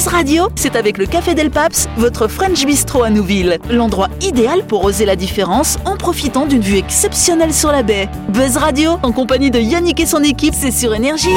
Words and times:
Buzz 0.00 0.08
Radio, 0.08 0.48
c'est 0.56 0.76
avec 0.76 0.96
le 0.96 1.04
Café 1.04 1.34
Del 1.34 1.50
Paps, 1.50 1.86
votre 1.98 2.26
French 2.26 2.64
Bistro 2.64 3.02
à 3.02 3.10
Nouville. 3.10 3.58
L'endroit 3.68 4.08
idéal 4.22 4.64
pour 4.64 4.82
oser 4.82 5.04
la 5.04 5.14
différence 5.14 5.76
en 5.84 5.98
profitant 5.98 6.46
d'une 6.46 6.62
vue 6.62 6.78
exceptionnelle 6.78 7.52
sur 7.52 7.70
la 7.70 7.82
baie. 7.82 8.08
Buzz 8.30 8.56
Radio, 8.56 8.92
en 9.02 9.12
compagnie 9.12 9.50
de 9.50 9.58
Yannick 9.58 10.00
et 10.00 10.06
son 10.06 10.22
équipe, 10.22 10.54
c'est 10.56 10.70
sur 10.70 10.94
Énergie. 10.94 11.36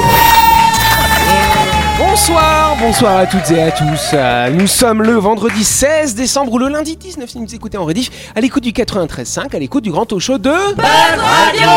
Bonsoir, 2.00 2.78
bonsoir 2.80 3.18
à 3.18 3.26
toutes 3.26 3.52
et 3.52 3.62
à 3.64 3.72
tous. 3.72 4.12
Euh, 4.14 4.50
Nous 4.52 4.68
sommes 4.68 5.04
le 5.04 5.16
vendredi 5.16 5.66
16 5.66 6.16
décembre 6.16 6.54
ou 6.54 6.58
le 6.58 6.70
lundi 6.70 6.96
19 6.96 7.30
si 7.30 7.38
vous 7.38 7.44
nous 7.44 7.54
écoutez 7.56 7.78
en 7.78 7.84
rediff, 7.84 8.32
à 8.34 8.40
l'écoute 8.40 8.64
du 8.64 8.72
93.5, 8.72 9.54
à 9.54 9.60
l'écoute 9.60 9.84
du 9.84 9.92
grand 9.92 10.06
talk 10.06 10.22
show 10.22 10.38
de 10.38 10.50
Buzz 10.78 10.86
Radio. 11.20 11.68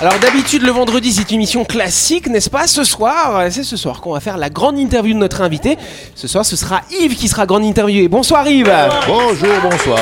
Alors 0.00 0.16
d'habitude 0.20 0.62
le 0.62 0.70
vendredi 0.70 1.12
c'est 1.12 1.28
une 1.30 1.36
émission 1.36 1.64
classique, 1.64 2.28
n'est-ce 2.28 2.50
pas? 2.50 2.68
Ce 2.68 2.84
soir, 2.84 3.36
euh, 3.36 3.48
c'est 3.50 3.64
ce 3.64 3.76
soir 3.76 4.00
qu'on 4.00 4.12
va 4.12 4.20
faire 4.20 4.36
la 4.36 4.48
grande 4.48 4.78
interview 4.78 5.12
de 5.12 5.18
notre 5.18 5.40
invité. 5.40 5.76
Ce 6.14 6.28
soir 6.28 6.44
ce 6.46 6.54
sera 6.54 6.82
Yves 7.00 7.16
qui 7.16 7.26
sera 7.26 7.46
grande 7.46 7.64
interviewé. 7.64 8.06
Bonsoir 8.06 8.46
Yves. 8.46 8.72
Bonjour, 9.08 9.48
bonsoir. 9.60 9.98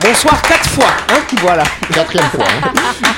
Bonsoir 0.00 0.42
quatre 0.42 0.68
fois. 0.68 0.88
Hein 1.10 1.20
voilà. 1.40 1.62
Quatrième 1.92 2.26
fois. 2.30 2.44
hein. 2.44 2.72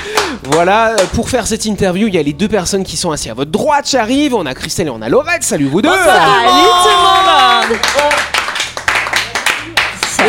Voilà, 0.51 0.91
euh, 0.91 0.95
pour 1.13 1.29
faire 1.29 1.45
cette 1.47 1.65
interview, 1.65 2.07
il 2.07 2.13
y 2.13 2.17
a 2.17 2.23
les 2.23 2.31
deux 2.31 2.47
personnes 2.47 2.83
qui 2.85 2.95
sont 2.95 3.11
assises 3.11 3.31
à 3.31 3.33
votre 3.33 3.51
droite, 3.51 3.89
j'arrive. 3.91 4.33
On 4.33 4.45
a 4.45 4.53
Christelle 4.53 4.87
et 4.87 4.91
on 4.91 5.01
a 5.01 5.09
Laurette. 5.09 5.43
Salut 5.43 5.65
vous 5.67 5.81
deux. 5.81 5.89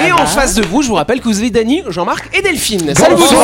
Et 0.09 0.13
en 0.13 0.25
face 0.25 0.55
de 0.55 0.65
vous, 0.65 0.81
je 0.81 0.89
vous 0.89 0.95
rappelle 0.95 1.21
que 1.21 1.27
vous 1.27 1.39
avez 1.39 1.51
Dany, 1.51 1.83
Jean-Marc 1.87 2.35
et 2.35 2.41
Delphine. 2.41 2.95
Salut 2.95 3.15
vous 3.15 3.29
deux. 3.29 3.37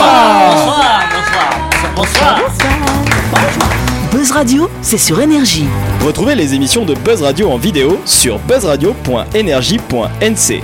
Buzz 4.11 4.31
Radio, 4.31 4.71
c'est 4.81 4.97
sur 4.97 5.21
Énergie. 5.21 5.67
Retrouvez 6.03 6.35
les 6.35 6.55
émissions 6.55 6.87
de 6.87 6.95
Buzz 6.95 7.21
Radio 7.21 7.51
en 7.51 7.59
vidéo 7.59 8.01
sur 8.07 8.39
buzzradio.energie.nc. 8.39 10.63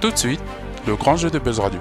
Tout 0.00 0.10
de 0.10 0.16
suite, 0.16 0.40
le 0.86 0.96
grand 0.96 1.18
jeu 1.18 1.28
de 1.28 1.38
Buzz 1.38 1.60
Radio. 1.60 1.80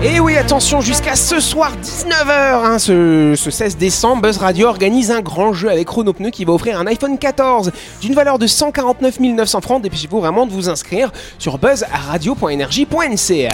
Et 0.00 0.20
oui, 0.20 0.36
attention, 0.36 0.80
jusqu'à 0.80 1.16
ce 1.16 1.40
soir 1.40 1.72
19h, 1.82 2.30
hein, 2.30 2.78
ce, 2.78 3.34
ce 3.36 3.50
16 3.50 3.76
décembre, 3.78 4.22
Buzz 4.22 4.36
Radio 4.36 4.68
organise 4.68 5.10
un 5.10 5.20
grand 5.22 5.52
jeu 5.52 5.68
avec 5.68 5.88
Chronopneu 5.88 6.30
qui 6.30 6.44
va 6.44 6.52
offrir 6.52 6.78
un 6.78 6.86
iPhone 6.86 7.18
14 7.18 7.72
d'une 8.00 8.14
valeur 8.14 8.38
de 8.38 8.46
149 8.46 9.18
900 9.18 9.60
francs. 9.60 9.82
Dépêchez-vous 9.82 10.20
vraiment 10.20 10.46
de 10.46 10.52
vous 10.52 10.68
inscrire 10.68 11.10
sur 11.40 11.58
buzzradio.energie.nc. 11.58 13.48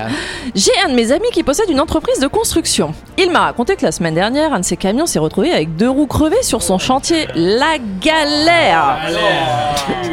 J'ai 0.55 0.71
un 0.85 0.91
de 0.91 0.95
mes 0.95 1.13
amis 1.13 1.31
qui 1.33 1.43
possède 1.43 1.71
une 1.71 1.81
entreprise 1.81 2.19
de 2.19 2.27
construction. 2.27 2.93
Il 3.17 3.31
m'a 3.31 3.41
raconté 3.41 3.77
que 3.77 3.83
la 3.83 3.93
semaine 3.93 4.15
dernière, 4.15 4.53
un 4.53 4.61
de 4.61 4.67
ses 4.67 4.77
camions 4.77 5.07
s'est 5.07 5.19
retrouvé 5.19 5.51
avec 5.51 5.77
deux 5.77 5.89
roues 5.89 6.07
crevées 6.07 6.43
sur 6.43 6.63
son 6.63 6.77
chantier. 6.79 7.27
La 7.35 7.79
galère 8.03 8.99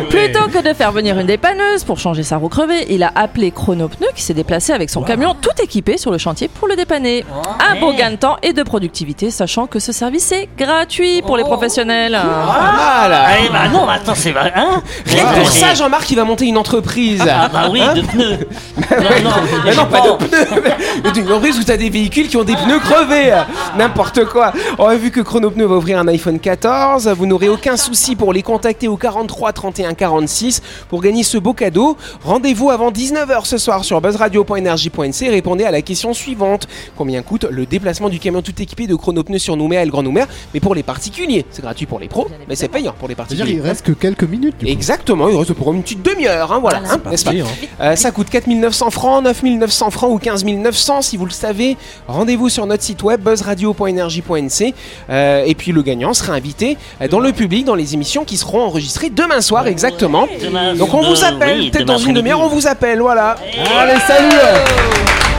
Plutôt 0.10 0.48
que 0.48 0.66
de 0.66 0.74
faire 0.74 0.94
venir 0.94 1.20
une 1.20 1.28
dépanneuse 1.28 1.84
pour 1.84 2.00
changer 2.00 2.24
sa 2.24 2.38
roue 2.38 2.48
crevée, 2.48 2.86
il 2.90 3.04
a 3.04 3.12
appelé 3.16 3.52
Chronopneu 3.52 4.08
qui 4.16 4.22
s'est 4.24 4.34
déplacé 4.34 4.72
avec 4.72 4.90
son 4.90 5.04
camion 5.04 5.36
tout 5.40 5.62
équipé 5.62 5.98
sur 5.98 6.10
le 6.12 6.21
chantier 6.22 6.48
pour 6.48 6.68
le 6.68 6.76
dépanner. 6.76 7.26
Un 7.60 7.80
beau 7.80 7.94
gain 7.94 8.12
de 8.12 8.16
temps 8.16 8.38
et 8.44 8.54
de 8.54 8.64
productivité, 8.64 9.32
sachant 9.32 9.68
que 9.68 9.80
ce 9.80 9.92
service 9.92 10.32
est 10.32 10.48
gratuit 10.58 11.22
pour 11.22 11.36
les 11.38 11.44
professionnels. 11.44 12.18
Ah 12.18 13.08
là 13.10 13.28
Eh 13.44 13.50
bah 13.50 13.68
non, 13.72 13.88
attends, 13.90 14.16
c'est 14.16 14.32
vrai, 14.32 14.54
hein 14.56 14.82
Rien 15.06 15.26
que 15.26 15.40
pour 15.40 15.50
ça, 15.50 15.74
Jean-Marc, 15.74 16.10
il 16.12 16.16
va 16.16 16.24
monter 16.24 16.46
une 16.46 16.58
entreprise. 16.58 17.24
Ah 17.28 17.50
bah 17.52 17.68
oui, 17.72 17.82
Hein 17.82 17.94
de 17.96 18.02
pneus. 18.02 18.38
non, 18.92 19.24
non, 19.24 19.32
Mais 19.66 19.76
non, 19.76 19.86
pas 19.86 20.02
de 20.02 20.26
pneus. 20.26 20.62
Mais 20.64 21.10
Une 21.22 21.28
entreprise 21.28 21.60
où 21.60 21.64
t'as 21.64 21.78
des 21.78 21.90
véhicules 21.90 22.28
qui 22.28 22.38
ont 22.38 22.44
des 22.44 22.56
pneus 22.56 22.80
crevés. 22.80 23.34
N'importe 23.78 24.26
quoi. 24.26 24.54
On 24.78 24.86
a 24.86 24.96
vu 24.96 25.10
que 25.12 25.20
Chronopneu 25.22 25.66
va 25.66 25.76
ouvrir 25.76 26.00
un 26.00 26.08
iPhone 26.08 26.40
14. 26.40 27.08
Vous 27.10 27.26
n'aurez 27.26 27.50
aucun 27.50 27.78
souci 27.78 28.16
pour 28.16 28.34
les 28.34 28.44
contacter 28.44 28.88
au 28.88 28.98
43 28.98 29.54
31 29.54 29.94
46 29.94 30.62
pour 30.90 31.02
gagner 31.02 31.24
ce 31.24 31.38
beau 31.38 31.54
cadeau. 31.54 31.98
Rendez-vous 32.24 32.70
avant 32.70 32.92
19h 32.92 33.46
ce 33.46 33.58
soir 33.58 33.84
sur 33.84 34.00
buzzradio.energie.nc 34.02 35.22
et 35.26 35.30
répondez 35.30 35.64
à 35.66 35.72
la 35.72 35.82
question 35.82 36.11
suivante. 36.14 36.68
Combien 36.98 37.22
coûte 37.22 37.46
le 37.50 37.66
déplacement 37.66 38.10
du 38.10 38.20
camion 38.20 38.42
tout 38.42 38.54
équipé 38.62 38.88
de 38.88 38.96
Chronopneu 38.96 39.38
sur 39.40 39.56
Nouméa 39.58 39.82
et 39.82 39.86
le 39.86 39.92
Grand 39.92 40.04
Nouméa 40.04 40.28
Mais 40.54 40.60
pour 40.60 40.76
les 40.76 40.84
particuliers, 40.84 41.46
c'est 41.52 41.62
gratuit 41.62 41.86
pour 41.86 42.00
les 42.00 42.08
pros, 42.08 42.28
mais 42.48 42.56
c'est 42.56 42.68
payant 42.68 42.94
pour 42.98 43.08
les 43.08 43.16
C'est-à-dire 43.16 43.38
particuliers. 43.38 43.60
il 43.64 43.68
reste 43.68 43.86
que 43.86 43.92
quelques 43.92 44.24
minutes. 44.24 44.58
du 44.60 44.66
coup. 44.66 44.72
Exactement, 44.72 45.30
il 45.30 45.36
reste 45.38 45.54
pour 45.54 45.72
une 45.74 45.82
petite 45.82 46.02
demi-heure, 46.04 46.52
hein, 46.52 46.60
voilà, 46.60 46.80
Voilà. 46.80 46.94
hein, 46.94 47.02
n'est-ce 47.10 47.24
pas 47.26 47.32
parti, 47.32 47.42
hein. 47.42 47.68
Euh, 47.82 47.96
Ça 47.96 48.12
coûte 48.12 48.30
4900 48.30 48.90
francs, 48.90 49.24
9900 49.24 49.90
francs 49.92 50.12
ou 50.12 50.20
15900 50.20 51.02
si 51.02 51.18
vous 51.18 51.26
le 51.26 51.32
savez. 51.32 51.78
Rendez-vous 52.08 52.50
sur 52.50 52.66
notre 52.66 52.84
site 52.84 53.04
web 53.04 53.22
buzzradio.energie.nc 53.22 54.74
euh, 55.10 55.44
et 55.46 55.56
puis 55.56 55.72
le 55.72 55.82
gagnant 55.82 56.14
sera 56.14 56.34
invité 56.34 56.78
euh, 57.02 57.08
dans 57.08 57.20
le 57.20 57.32
public 57.32 57.66
dans 57.66 57.76
les 57.76 57.94
émissions 57.94 58.26
qui 58.26 58.38
seront 58.38 58.62
enregistrées 58.62 59.10
demain 59.10 59.42
soir 59.42 59.68
exactement. 59.68 60.28
Demain- 60.42 60.76
Donc 60.76 60.94
on 60.94 61.02
vous 61.02 61.24
appelle, 61.24 61.60
oui, 61.60 61.72
peut-être 61.72 61.86
dans 61.86 61.98
une 61.98 62.14
demi-heure 62.14 62.40
on 62.42 62.48
vous 62.48 62.68
appelle, 62.68 63.00
voilà. 63.02 63.36
Allez, 63.78 64.00
salut 64.08 65.31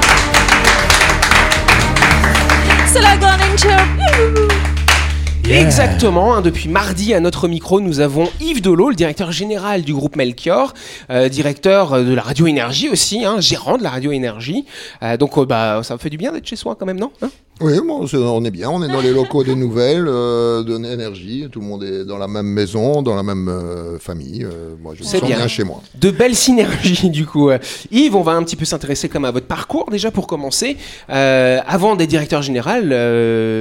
Exactement, 5.51 6.35
hein, 6.35 6.43
depuis 6.43 6.69
mardi 6.69 7.15
à 7.15 7.21
notre 7.21 7.49
micro, 7.49 7.81
nous 7.81 8.01
avons 8.01 8.29
Yves 8.41 8.61
Delot, 8.61 8.91
le 8.91 8.95
directeur 8.95 9.33
général 9.33 9.83
du 9.83 9.95
groupe 9.95 10.17
Melchior, 10.17 10.75
euh, 11.11 11.29
directeur 11.31 11.95
euh, 11.95 12.03
de 12.05 12.13
la 12.13 12.23
radio 12.23 12.47
Énergie 12.47 12.91
aussi, 12.91 13.25
hein, 13.25 13.41
gérant 13.41 13.79
de 13.79 13.83
la 13.83 13.91
radio 13.91 14.13
Énergie. 14.13 14.67
Euh, 15.03 15.17
donc 15.17 15.39
bah 15.47 15.81
ça 15.83 15.95
me 15.95 15.99
fait 15.99 16.11
du 16.11 16.19
bien 16.19 16.33
d'être 16.33 16.47
chez 16.47 16.57
soi 16.57 16.77
quand 16.79 16.87
même, 16.87 17.01
non 17.01 17.13
Hein? 17.23 17.31
Oui, 17.63 17.79
bon, 17.87 18.07
on 18.13 18.45
est 18.45 18.51
bien. 18.51 18.71
On 18.71 18.83
est 18.83 18.89
dans 18.89 19.01
les 19.01 19.13
locaux 19.13 19.45
des 19.45 19.55
nouvelles, 19.55 20.07
euh, 20.09 20.65
de 20.65 20.77
l'énergie. 20.77 21.47
Tout 21.51 21.61
le 21.61 21.67
monde 21.67 21.85
est 21.85 22.05
dans 22.05 22.19
la 22.19 22.27
même 22.27 22.47
maison, 22.47 23.03
dans 23.03 23.15
la 23.15 23.23
même 23.23 23.49
euh, 23.49 23.99
famille. 23.99 24.45
euh, 24.45 24.75
moi, 24.83 24.95
je 24.97 25.05
me 25.05 25.09
sens 25.09 25.23
bien. 25.23 25.37
bien. 25.37 25.47
chez 25.47 25.63
moi. 25.63 25.81
De 26.01 26.11
belles 26.11 26.35
synergies 26.35 27.11
du 27.11 27.25
coup. 27.25 27.51
Yves, 27.91 28.17
on 28.17 28.23
va 28.23 28.33
un 28.33 28.43
petit 28.43 28.57
peu 28.57 28.65
s'intéresser 28.65 29.09
comme 29.09 29.25
à 29.25 29.31
votre 29.31 29.47
parcours 29.47 29.89
déjà 29.91 30.11
pour 30.11 30.27
commencer. 30.27 30.77
Avant 31.09 31.95
d'être 31.97 32.11
directeur 32.11 32.43
général, 32.43 32.89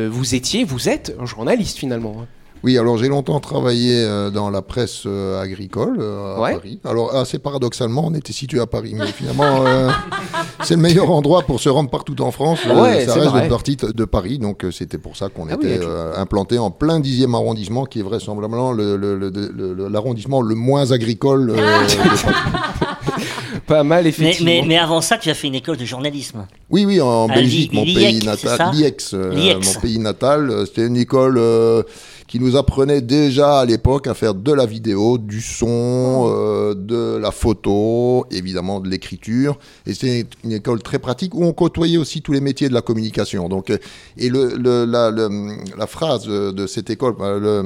vous 0.09 0.35
étiez, 0.35 0.63
vous 0.63 0.89
êtes 0.89 1.15
un 1.19 1.25
journaliste 1.25 1.77
finalement. 1.77 2.25
Oui, 2.63 2.77
alors 2.77 2.97
j'ai 2.97 3.07
longtemps 3.07 3.39
travaillé 3.39 3.95
euh, 4.03 4.29
dans 4.29 4.49
la 4.51 4.61
presse 4.61 5.03
euh, 5.07 5.41
agricole 5.41 5.97
euh, 5.99 6.35
à 6.35 6.39
Ouais. 6.41 6.53
Paris. 6.53 6.79
Alors 6.85 7.15
assez 7.15 7.39
paradoxalement, 7.39 8.05
on 8.07 8.13
était 8.13 8.33
situé 8.33 8.59
à 8.59 8.67
Paris, 8.67 8.93
mais 8.95 9.07
finalement 9.07 9.65
euh, 9.65 9.89
c'est 10.63 10.75
le 10.75 10.81
meilleur 10.81 11.09
endroit 11.09 11.41
pour 11.41 11.59
se 11.59 11.69
rendre 11.69 11.89
partout 11.89 12.21
en 12.21 12.29
France. 12.31 12.59
Ouais, 12.65 13.05
ça 13.07 13.15
reste 13.15 13.33
une 13.35 13.49
partie 13.49 13.77
de 13.77 14.05
Paris, 14.05 14.37
donc 14.37 14.63
c'était 14.71 14.99
pour 14.99 15.17
ça 15.17 15.29
qu'on 15.29 15.47
Ah 15.49 15.55
était 15.55 15.79
euh, 15.81 16.13
implanté 16.17 16.59
en 16.59 16.69
plein 16.69 16.99
dixième 16.99 17.33
arrondissement, 17.33 17.85
qui 17.85 17.99
est 17.99 18.03
vraisemblablement 18.03 18.71
le- 18.73 18.95
le- 18.95 19.17
le- 19.17 19.29
le- 19.31 19.73
le- 19.73 19.87
l'arrondissement 19.87 20.41
le, 20.41 20.53
moins 20.53 20.91
agricole. 20.91 21.49
euh, 21.49 21.55
de 21.55 22.21
Paris. 22.21 22.35
Pas 23.67 23.83
mal 23.83 24.05
effectivement. 24.07 24.45
mais, 24.51 24.63
mais 24.67 24.77
avant 24.77 25.01
ça, 25.01 25.17
tu 25.17 25.29
as 25.29 25.33
fait 25.33 25.47
une 25.47 25.55
école 25.55 25.77
de 25.77 25.85
journalisme. 25.85 26.45
Oui, 26.69 26.85
oui, 26.85 26.99
en 27.01 27.27
À 27.29 27.33
Belgique, 27.35 27.73
mon 27.73 27.83
pays 27.83 28.23
natal, 28.23 28.71
Liex, 28.73 29.13
mon 29.13 29.79
pays 29.81 29.99
natal. 29.99 30.63
C'était 30.65 30.87
une 30.87 30.97
école 30.97 31.37
euh, 31.37 31.83
qui 32.27 32.39
nous 32.39 32.50
apprenait 32.57 33.01
déjà 33.01 33.59
à 33.59 33.65
l'époque 33.65 34.07
à 34.07 34.13
faire 34.13 34.33
de 34.33 34.51
la 34.51 34.65
vidéo, 34.65 35.17
du 35.17 35.41
son, 35.41 36.29
euh, 36.29 36.73
de 36.75 37.17
la 37.17 37.31
photo, 37.31 38.25
évidemment 38.31 38.79
de 38.79 38.89
l'écriture. 38.89 39.57
Et 39.85 39.93
c'est 39.93 40.25
une 40.43 40.51
école 40.51 40.81
très 40.81 40.99
pratique 40.99 41.35
où 41.35 41.43
on 41.43 41.53
côtoyait 41.53 41.97
aussi 41.97 42.21
tous 42.21 42.31
les 42.31 42.41
métiers 42.41 42.69
de 42.69 42.73
la 42.73 42.81
communication. 42.81 43.49
Donc, 43.49 43.69
euh, 43.69 43.77
et 44.17 44.29
le, 44.29 44.55
le- 44.57 44.85
la, 44.85 45.11
le- 45.11 45.29
la 45.77 45.87
phrase 45.87 46.25
de 46.27 46.67
cette 46.67 46.89
école, 46.89 47.15
le, 47.19 47.61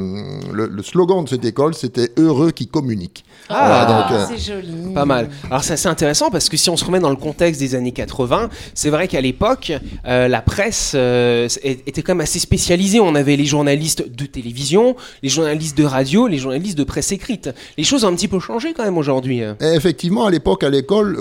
le- 0.54 0.68
le 0.68 0.84
slogan 0.84 1.24
de 1.24 1.30
cette 1.30 1.46
école, 1.46 1.74
c'était 1.76 2.12
heureux 2.18 2.52
qui 2.52 2.68
communique. 2.68 3.24
Ah, 3.50 3.66
Voilà, 3.68 3.86
donc, 3.86 4.12
euh, 4.12 4.26
C'est 4.38 4.54
joli. 4.54 4.94
Pas 4.94 5.06
mal. 5.06 5.30
Alors 5.50 5.64
c'est 5.64 5.74
assez 5.74 5.88
intéressant 5.88 6.30
parce 6.30 6.50
que 6.50 6.58
si 6.58 6.70
on 6.70 6.78
se 6.78 6.86
remet 6.86 7.00
dans 7.00 7.10
le 7.10 7.16
contexte 7.16 7.60
des 7.60 7.76
années 7.76 7.92
80, 7.92 8.50
c'est 8.74 8.90
vrai 8.90 9.08
qu'à 9.08 9.22
l'époque, 9.22 9.72
euh, 10.08 10.28
la 10.28 10.42
presse 10.42 10.94
euh, 10.96 11.48
était 11.64 12.02
quand 12.02 12.14
même 12.16 12.22
assez 12.22 12.40
spécialisée. 12.40 13.00
On 13.00 13.16
avait 13.16 13.36
les 13.36 13.46
journalistes 13.46 14.04
de 14.10 14.26
télévision, 14.26 14.75
les 15.24 15.30
journalistes 15.30 15.78
de 15.78 15.84
radio, 15.84 16.28
les 16.28 16.38
journalistes 16.38 16.78
de 16.78 16.84
presse 16.84 17.12
écrite. 17.12 17.50
Les 17.78 17.84
choses 17.84 18.04
ont 18.04 18.10
un 18.10 18.16
petit 18.16 18.28
peu 18.28 18.40
changé 18.40 18.74
quand 18.74 18.84
même 18.84 18.98
aujourd'hui. 18.98 19.42
hein. 19.42 19.58
Effectivement, 19.62 20.26
à 20.26 20.32
l'époque, 20.32 20.64
à 20.64 20.70
l'école, 20.70 21.18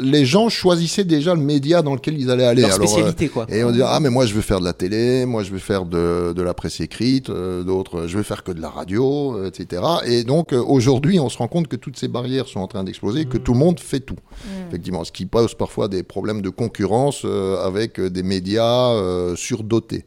les 0.00 0.24
gens 0.24 0.48
choisissaient 0.48 1.04
déjà 1.04 1.34
le 1.34 1.40
média 1.40 1.82
dans 1.82 1.94
lequel 1.94 2.18
ils 2.18 2.30
allaient 2.30 2.44
aller. 2.44 2.62
Leur 2.62 2.74
Alors, 2.74 2.82
euh, 2.84 2.86
spécialité 2.86 3.28
quoi. 3.28 3.46
Et 3.48 3.64
on 3.64 3.70
dit 3.70 3.82
ah 3.84 3.98
mais 4.00 4.10
moi 4.10 4.26
je 4.26 4.34
veux 4.34 4.40
faire 4.40 4.60
de 4.60 4.64
la 4.64 4.72
télé, 4.72 5.26
moi 5.26 5.42
je 5.42 5.50
veux 5.50 5.58
faire 5.58 5.84
de, 5.84 6.32
de 6.34 6.42
la 6.42 6.54
presse 6.54 6.80
écrite, 6.80 7.30
euh, 7.30 7.62
d'autres 7.62 8.06
je 8.06 8.16
veux 8.16 8.22
faire 8.22 8.42
que 8.42 8.52
de 8.52 8.60
la 8.60 8.68
radio, 8.70 9.36
euh, 9.36 9.48
etc. 9.48 9.82
Et 10.06 10.24
donc 10.24 10.52
aujourd'hui 10.52 11.18
on 11.20 11.28
se 11.28 11.38
rend 11.38 11.48
compte 11.48 11.68
que 11.68 11.76
toutes 11.76 11.96
ces 11.98 12.08
barrières 12.08 12.46
sont 12.48 12.60
en 12.60 12.66
train 12.66 12.84
d'exploser, 12.84 13.24
que 13.26 13.38
tout 13.38 13.52
le 13.52 13.58
monde 13.58 13.80
fait 13.80 14.00
tout. 14.00 14.16
Effectivement, 14.68 15.04
ce 15.04 15.12
qui 15.12 15.26
pose 15.26 15.54
parfois 15.54 15.88
des 15.88 16.02
problèmes 16.02 16.42
de 16.42 16.50
concurrence 16.50 17.24
avec 17.64 18.00
des 18.00 18.22
médias 18.22 18.92
surdotés. 19.36 20.04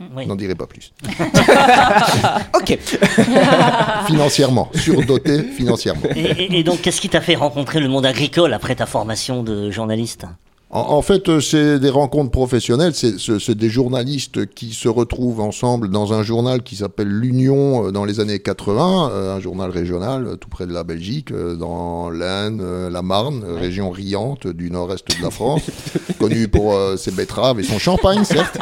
Oui. 0.00 0.22
Je 0.24 0.28
N'en 0.28 0.36
dirai 0.36 0.54
pas 0.54 0.66
plus. 0.66 0.92
Ok. 2.54 2.78
financièrement, 4.06 4.68
surdotés 4.74 5.42
financièrement. 5.42 6.02
Et, 6.16 6.20
et- 6.20 6.58
et 6.58 6.62
donc, 6.64 6.80
qu'est-ce 6.82 7.00
qui 7.00 7.08
t'a 7.08 7.20
fait 7.20 7.34
rencontrer 7.36 7.80
le 7.80 7.88
monde 7.88 8.06
agricole 8.06 8.52
après 8.52 8.74
ta 8.74 8.86
formation 8.86 9.42
de 9.42 9.70
journaliste? 9.70 10.24
En, 10.72 10.80
en 10.92 11.02
fait, 11.02 11.28
euh, 11.28 11.40
c'est 11.40 11.80
des 11.80 11.90
rencontres 11.90 12.30
professionnelles, 12.30 12.94
c'est 12.94 13.18
c'est- 13.18 13.40
c'est 13.40 13.56
des 13.56 13.68
journalistes 13.68 14.46
qui 14.54 14.72
se 14.72 14.88
retrouvent 14.88 15.40
ensemble 15.40 15.90
dans 15.90 16.12
un 16.12 16.22
journal 16.22 16.62
qui 16.62 16.76
s'appelle 16.76 17.08
l'Union 17.08 17.86
euh, 17.88 17.90
dans 17.90 18.04
les 18.04 18.20
années 18.20 18.38
80, 18.38 19.10
euh, 19.10 19.36
un 19.36 19.40
journal 19.40 19.70
régional 19.70 20.36
tout 20.40 20.48
près 20.48 20.66
de 20.68 20.72
la 20.72 20.84
Belgique, 20.84 21.32
dans 21.32 22.08
l'Aisne, 22.08 22.88
la 22.88 23.02
Marne, 23.02 23.42
région 23.58 23.90
riante 23.90 24.46
du 24.46 24.70
nord-est 24.70 25.08
de 25.18 25.22
la 25.24 25.30
France, 25.30 25.62
connu 26.20 26.46
pour 26.46 26.72
euh, 26.74 26.96
ses 26.96 27.10
betteraves 27.10 27.58
et 27.58 27.64
son 27.64 27.80
champagne, 27.80 28.22
certes. 28.22 28.56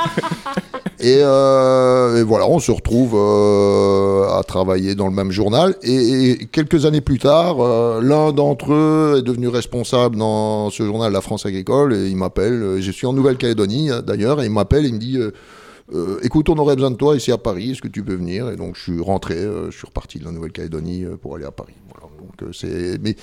Et, 1.01 1.21
euh, 1.23 2.17
et 2.17 2.23
voilà, 2.25 2.49
on 2.49 2.59
se 2.59 2.73
retrouve 2.73 3.15
euh, 3.15 4.29
à 4.37 4.43
travailler 4.43 4.97
dans 4.97 5.07
le 5.07 5.15
même 5.15 5.31
journal. 5.31 5.77
Et, 5.83 6.49
quelques 6.51 6.87
années 6.87 7.01
plus 7.01 7.19
tard, 7.19 7.61
euh, 7.61 8.01
l'un 8.03 8.33
d'entre 8.33 8.73
eux 8.73 9.17
est 9.19 9.23
devenu 9.23 9.47
responsable 9.47 10.17
dans 10.17 10.71
ce 10.71 10.83
journal 10.83 11.13
La 11.13 11.21
France 11.21 11.47
Agricole. 11.47 11.95
Et 11.95 12.09
il 12.09 12.17
m'appelle, 12.17 12.63
euh, 12.63 12.81
je 12.81 12.91
suis 12.91 13.07
en 13.07 13.13
Nouvelle-Calédonie 13.13 13.93
euh, 13.93 14.03
d'ailleurs, 14.03 14.43
et 14.43 14.47
il 14.47 14.51
m'appelle 14.51 14.87
il 14.87 14.95
me 14.95 14.99
dit... 14.99 15.19
euh, 15.19 16.19
écoute, 16.23 16.49
on 16.49 16.59
aurait 16.59 16.75
besoin 16.75 16.91
de 16.91 16.97
toi 16.97 17.15
ici 17.15 17.31
à 17.31 17.39
Paris. 17.39 17.71
Est-ce 17.71 17.83
que 17.83 17.89
tu 17.89 18.03
peux 18.03 18.17
venir? 18.17 18.51
Et 18.51 18.57
donc, 18.57 18.75
je 18.75 18.83
suis 18.83 19.01
rentré. 19.01 19.37
je 19.37 19.77
suis 19.77 19.87
reparti 19.87 20.19
de 20.19 20.25
la 20.25 20.33
Nouvelle-Calédonie 20.33 21.05
pour 21.23 21.37
aller 21.37 21.45
à 21.45 21.53
Paris. 21.53 21.75
Voilà. 21.93 22.13
Donc, 22.21 22.55
c'est. 22.55 22.99
Mais 23.01 23.15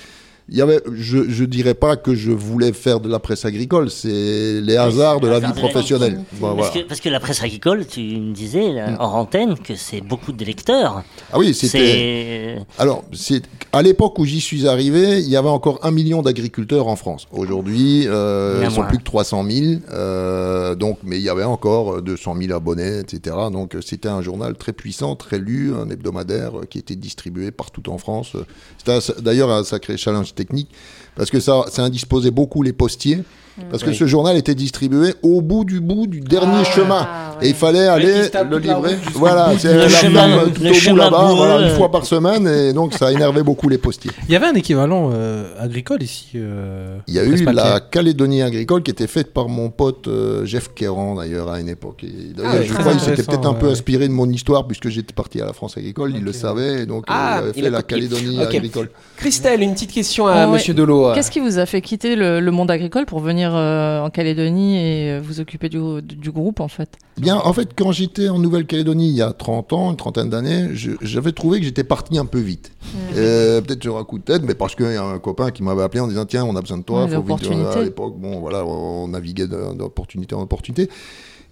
il 0.48 0.56
y 0.56 0.60
avait. 0.62 0.80
Je, 0.92 1.28
je 1.28 1.44
dirais 1.44 1.74
pas 1.74 1.96
que 1.96 2.14
je 2.14 2.30
voulais 2.30 2.72
faire 2.72 3.00
de 3.00 3.08
la 3.08 3.18
presse 3.18 3.44
agricole. 3.44 3.90
C'est 3.90 4.60
les 4.60 4.76
hasards 4.76 5.20
de 5.20 5.28
la 5.28 5.40
vie 5.40 5.52
professionnelle. 5.52 6.20
Voilà. 6.38 6.56
Parce, 6.56 6.70
que, 6.70 6.78
parce 6.80 7.00
que 7.00 7.08
la 7.08 7.20
presse 7.20 7.42
agricole, 7.42 7.86
tu 7.86 8.00
me 8.00 8.32
disais 8.32 8.72
là, 8.72 8.96
hors 9.00 9.14
antenne 9.14 9.56
que 9.58 9.74
c'est 9.74 10.00
beaucoup 10.00 10.32
de 10.32 10.44
lecteurs. 10.44 11.02
Ah 11.32 11.38
oui, 11.38 11.54
c'était. 11.54 12.58
Alors, 12.78 13.04
c'est 13.12 13.42
à 13.72 13.82
l'époque 13.82 14.18
où 14.18 14.24
j'y 14.24 14.40
suis 14.40 14.66
arrivé, 14.68 15.20
il 15.20 15.28
y 15.28 15.36
avait 15.36 15.48
encore 15.48 15.78
un 15.82 15.90
million 15.90 16.22
d'agriculteurs 16.22 16.86
en 16.88 16.96
France. 16.96 17.26
Aujourd'hui, 17.32 18.04
euh, 18.06 18.60
en 18.60 18.64
ils 18.64 18.70
sont 18.70 18.76
moins. 18.82 18.86
plus 18.88 18.98
que 18.98 19.04
300 19.04 19.44
000. 19.50 19.66
euh, 19.92 20.74
donc, 20.74 20.98
mais 21.02 21.16
il 21.18 21.22
y 21.22 21.28
avait 21.28 21.44
encore 21.44 22.02
200 22.02 22.36
000 22.40 22.52
abonnés, 22.54 22.98
etc. 23.00 23.36
Donc, 23.52 23.74
euh, 23.74 23.80
c'était 23.82 24.08
un 24.08 24.22
journal 24.22 24.54
très 24.56 24.72
puissant, 24.72 25.16
très 25.16 25.38
lu, 25.38 25.72
un 25.74 25.88
hebdomadaire 25.90 26.58
euh, 26.60 26.64
qui 26.68 26.78
était 26.78 26.96
distribué 26.96 27.50
partout 27.50 27.88
en 27.90 27.98
France. 27.98 28.32
Euh, 28.34 28.44
C'était 28.78 29.20
d'ailleurs 29.22 29.50
un 29.50 29.64
sacré 29.64 29.96
challenge 29.96 30.34
technique 30.36 30.68
parce 31.16 31.30
que 31.30 31.40
ça, 31.40 31.64
ça 31.68 31.82
indisposait 31.82 32.30
beaucoup 32.30 32.62
les 32.62 32.72
postiers. 32.72 33.24
Parce 33.70 33.82
que 33.82 33.90
Oui. 33.90 33.96
ce 33.96 34.06
journal 34.06 34.36
était 34.36 34.54
distribué 34.54 35.14
au 35.22 35.40
bout 35.40 35.64
du 35.64 35.80
bout 35.80 36.06
du 36.06 36.20
dernier 36.20 36.64
chemin. 36.64 37.06
Et 37.42 37.48
il 37.48 37.54
fallait 37.54 37.86
aller 37.86 38.28
le 38.50 38.58
livrer. 38.58 38.96
Voilà, 39.14 39.52
c'est 39.58 39.76
la 39.76 39.88
chemin, 39.88 40.44
tout 40.54 40.62
au 40.62 40.90
bout 40.90 40.96
là-bas, 40.96 41.32
voilà, 41.34 41.66
une 41.68 41.74
fois 41.74 41.90
par 41.90 42.04
semaine. 42.06 42.46
Et 42.48 42.72
donc, 42.72 42.94
ça 42.94 43.12
énervait 43.12 43.42
beaucoup 43.42 43.68
les 43.68 43.78
postiers. 43.78 44.10
Il 44.28 44.32
y 44.32 44.36
avait 44.36 44.46
un 44.46 44.54
équivalent 44.54 45.10
euh, 45.12 45.52
agricole 45.58 46.02
ici. 46.02 46.28
euh, 46.36 46.96
Il 47.06 47.14
y 47.14 47.18
a 47.18 47.24
eu 47.24 47.30
papier. 47.44 47.52
la 47.52 47.80
Calédonie 47.80 48.42
agricole 48.42 48.82
qui 48.82 48.90
était 48.90 49.06
faite 49.06 49.32
par 49.34 49.48
mon 49.48 49.68
pote 49.70 50.08
euh, 50.08 50.44
Jeff 50.46 50.72
Kéran 50.74 51.14
d'ailleurs 51.16 51.50
à 51.50 51.60
une 51.60 51.68
époque. 51.68 52.04
Et 52.04 52.32
D'ailleurs, 52.34 52.52
Ah 52.60 52.62
je 52.62 52.72
crois 52.72 52.92
qu'il 52.92 53.00
s'était 53.00 53.22
peut-être 53.22 53.46
un 53.46 53.54
peu 53.54 53.66
ouais. 53.66 53.72
inspiré 53.72 54.08
de 54.08 54.12
mon 54.12 54.28
histoire 54.30 54.66
puisque 54.66 54.88
j'étais 54.88 55.12
parti 55.14 55.40
à 55.40 55.44
la 55.46 55.52
France 55.52 55.76
agricole, 55.76 56.12
il 56.16 56.22
le 56.24 56.32
savait, 56.32 56.82
et 56.82 56.86
donc 56.86 57.04
Ah, 57.08 57.40
il 57.40 57.44
avait 57.44 57.52
fait 57.60 57.66
a 57.66 57.70
la. 57.70 57.82
Calédonie 57.82 58.40
agricole. 58.42 58.90
Christelle, 59.16 59.62
une 59.62 59.74
petite 59.74 59.92
question 59.92 60.26
à 60.26 60.32
Ah 60.32 60.46
ouais. 60.46 60.54
Monsieur 60.54 60.74
Delo. 60.74 61.12
Qu'est-ce 61.14 61.30
qui 61.30 61.40
vous 61.40 61.58
a 61.58 61.66
fait 61.66 61.80
quitter 61.80 62.16
le 62.16 62.50
monde 62.50 62.70
agricole 62.70 63.04
pour 63.06 63.20
venir 63.20 63.45
euh, 63.54 64.00
en 64.00 64.10
Calédonie 64.10 64.76
et 64.76 65.10
euh, 65.12 65.20
vous 65.22 65.40
occuper 65.40 65.68
du, 65.68 65.78
du 66.02 66.30
groupe 66.30 66.60
en 66.60 66.68
fait 66.68 66.96
Bien, 67.18 67.36
en 67.36 67.52
fait, 67.52 67.70
quand 67.74 67.92
j'étais 67.92 68.28
en 68.28 68.38
Nouvelle-Calédonie 68.38 69.08
il 69.08 69.16
y 69.16 69.22
a 69.22 69.32
30 69.32 69.72
ans, 69.72 69.90
une 69.90 69.96
trentaine 69.96 70.28
d'années, 70.28 70.68
j'avais 71.00 71.32
trouvé 71.32 71.60
que 71.60 71.64
j'étais 71.64 71.84
parti 71.84 72.18
un 72.18 72.26
peu 72.26 72.38
vite. 72.38 72.72
Euh, 73.16 73.60
Peut-être 73.62 73.82
sur 73.82 73.96
un 73.96 74.04
coup 74.04 74.18
de 74.18 74.24
tête, 74.24 74.42
mais 74.44 74.54
parce 74.54 74.74
qu'il 74.74 74.92
y 74.92 74.96
a 74.96 75.02
un 75.04 75.18
copain 75.18 75.50
qui 75.50 75.62
m'avait 75.62 75.82
appelé 75.82 76.00
en 76.00 76.08
disant 76.08 76.26
Tiens, 76.26 76.44
on 76.44 76.54
a 76.56 76.60
besoin 76.60 76.78
de 76.78 76.82
toi. 76.82 77.04
Ouais, 77.04 77.08
faut 77.08 77.22
vite. 77.22 77.28
l'opportunité. 77.28 77.78
À 77.78 77.82
l'époque, 77.82 78.14
bon, 78.18 78.40
voilà, 78.40 78.64
on 78.66 79.08
naviguait 79.08 79.46
d'opportunité 79.46 80.34
en 80.34 80.42
opportunité. 80.42 80.90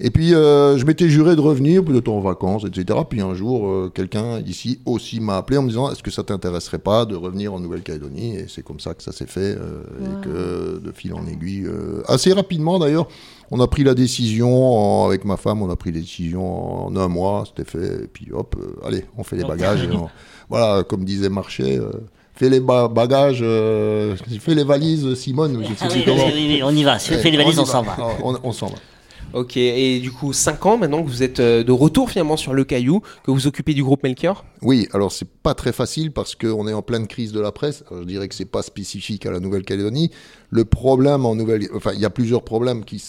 Et 0.00 0.11
puis, 0.11 0.35
euh, 0.35 0.76
je 0.76 0.85
m'étais 0.85 1.08
juré 1.08 1.37
de 1.37 1.41
revenir, 1.41 1.85
peut-être 1.85 2.08
en 2.08 2.19
vacances, 2.20 2.64
etc. 2.64 2.99
Puis 3.08 3.20
un 3.20 3.35
jour, 3.35 3.69
euh, 3.69 3.93
quelqu'un 3.94 4.41
ici 4.41 4.81
aussi 4.87 5.20
m'a 5.20 5.37
appelé 5.37 5.56
en 5.58 5.62
me 5.62 5.69
disant 5.69 5.91
Est-ce 5.91 6.02
que 6.02 6.11
ça 6.11 6.23
t'intéresserait 6.25 6.79
pas 6.81 7.05
de 7.05 7.14
revenir 7.14 7.55
en 7.55 7.61
Nouvelle-Calédonie? 7.61 8.37
Et 8.37 8.46
c'est 8.49 8.62
comme 8.64 8.81
ça 8.81 8.94
que 8.94 9.02
ça 9.05 9.12
s'est 9.12 9.26
fait, 9.29 9.56
euh, 9.56 9.82
et 10.00 10.25
que 10.25 10.79
de 10.85 10.93
fil 10.93 11.14
en 11.14 11.25
aiguille, 11.29 11.67
euh, 11.67 12.02
assez 12.08 12.32
rapidement 12.32 12.79
d'ailleurs, 12.81 13.06
on 13.52 13.61
a 13.61 13.67
pris 13.69 13.85
la 13.85 13.94
décision 13.94 14.50
en- 14.75 15.06
avec 15.06 15.25
ma 15.25 15.37
femme, 15.37 15.62
on 15.62 15.70
a 15.70 15.76
pris 15.76 15.93
la 15.93 16.00
décision 16.00 16.87
en 16.87 16.97
un 16.97 17.08
mois, 17.08 17.44
c'était 17.47 17.69
fait, 17.70 18.05
et 18.05 18.08
puis 18.12 18.29
hop, 18.32 18.56
euh, 18.58 18.87
allez, 18.87 19.05
on 19.17 19.23
fait 19.23 19.37
les 19.37 19.44
bagages. 19.44 19.88
on- 19.93 20.08
voilà, 20.50 20.82
comme 20.82 21.05
disait 21.05 21.29
Marché, 21.29 21.79
euh, 21.79 21.90
fais 22.35 22.49
les 22.50 22.58
ba- 22.58 22.88
bagages, 22.88 23.40
euh, 23.43 24.17
fais 24.40 24.56
les 24.56 24.64
valises, 24.64 25.14
Simone, 25.14 25.61
je 25.62 25.69
sais 25.69 25.75
Ah 25.82 25.87
plus 25.87 26.00
oui, 26.00 26.05
oui, 26.17 26.47
oui, 26.49 26.62
on 26.64 26.70
y 26.75 26.82
va. 26.82 26.99
Si 26.99 27.12
on 27.12 27.14
Ouais, 27.14 27.20
fait 27.23 27.31
les 27.31 27.37
valises, 27.37 27.58
on 27.61 27.64
s'en 27.64 27.82
va. 27.82 27.97
On, 28.25 28.35
on 28.43 28.52
s'en 28.52 28.67
va. 28.67 28.75
Ok, 29.35 29.57
et 29.57 29.99
du 29.99 30.13
coup, 30.13 30.33
5 30.33 30.65
ans 30.65 30.79
maintenant 30.79 31.03
que 31.03 31.09
vous 31.09 31.25
êtes 31.25 31.41
euh, 31.41 31.65
de 31.65 31.73
retour 31.73 32.09
finalement 32.09 32.37
sur 32.37 32.55
le 32.55 32.63
caillou, 32.65 33.01
que 33.25 33.33
vous 33.33 33.49
occupez 33.49 33.75
du 33.75 33.83
groupe 33.83 34.05
Melchior? 34.05 34.45
Oui, 34.63 34.87
alors 34.93 35.11
c'est 35.11 35.29
pas 35.29 35.55
très 35.55 35.73
facile 35.73 36.13
parce 36.13 36.37
qu'on 36.37 36.69
est 36.69 36.73
en 36.73 36.83
pleine 36.83 37.09
crise 37.09 37.33
de 37.33 37.41
la 37.41 37.51
presse. 37.51 37.83
Alors, 37.91 38.03
je 38.05 38.07
dirais 38.09 38.29
que 38.29 38.35
c'est 38.37 38.45
pas 38.45 38.63
spécifique 38.63 39.27
à 39.27 39.33
la 39.33 39.41
Nouvelle-Calédonie. 39.41 40.11
Le 40.51 40.65
problème 40.65 41.27
en 41.27 41.35
Nouvelle, 41.35 41.69
enfin 41.75 41.91
il 41.95 42.01
y 42.01 42.05
a 42.05 42.11
plusieurs 42.11 42.45
problèmes 42.45 42.85
qui 42.85 43.03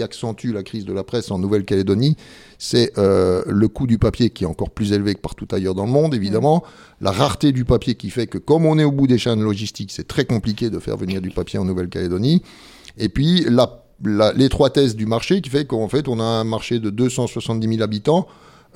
accentuent 0.00 0.52
la 0.52 0.62
crise 0.62 0.84
de 0.84 0.92
la 0.92 1.02
presse 1.02 1.32
en 1.32 1.40
Nouvelle-Calédonie. 1.40 2.16
C'est 2.58 2.96
euh, 2.96 3.42
le 3.48 3.66
coût 3.66 3.88
du 3.88 3.98
papier 3.98 4.30
qui 4.30 4.44
est 4.44 4.46
encore 4.46 4.70
plus 4.70 4.92
élevé 4.92 5.16
que 5.16 5.20
partout 5.20 5.48
ailleurs 5.50 5.74
dans 5.74 5.86
le 5.86 5.92
monde, 5.92 6.14
évidemment. 6.14 6.62
La 7.00 7.10
rareté 7.10 7.50
du 7.50 7.64
papier 7.64 7.96
qui 7.96 8.10
fait 8.10 8.28
que 8.28 8.38
comme 8.38 8.64
on 8.64 8.78
est 8.78 8.84
au 8.84 8.92
bout 8.92 9.08
des 9.08 9.18
chaînes 9.18 9.42
logistiques, 9.42 9.90
c'est 9.90 10.06
très 10.06 10.24
compliqué 10.24 10.70
de 10.70 10.78
faire 10.78 10.96
venir 10.96 11.20
du 11.20 11.30
papier 11.30 11.58
en 11.58 11.64
Nouvelle-Calédonie. 11.64 12.42
Et 12.96 13.08
puis 13.08 13.44
la- 13.48 13.84
l'étroitesse 14.04 14.94
du 14.96 15.06
marché 15.06 15.40
qui 15.40 15.50
fait 15.50 15.64
qu'en 15.64 15.88
fait 15.88 16.08
on 16.08 16.20
a 16.20 16.24
un 16.24 16.44
marché 16.44 16.78
de 16.78 16.90
270 16.90 17.68
000 17.68 17.82
habitants 17.82 18.26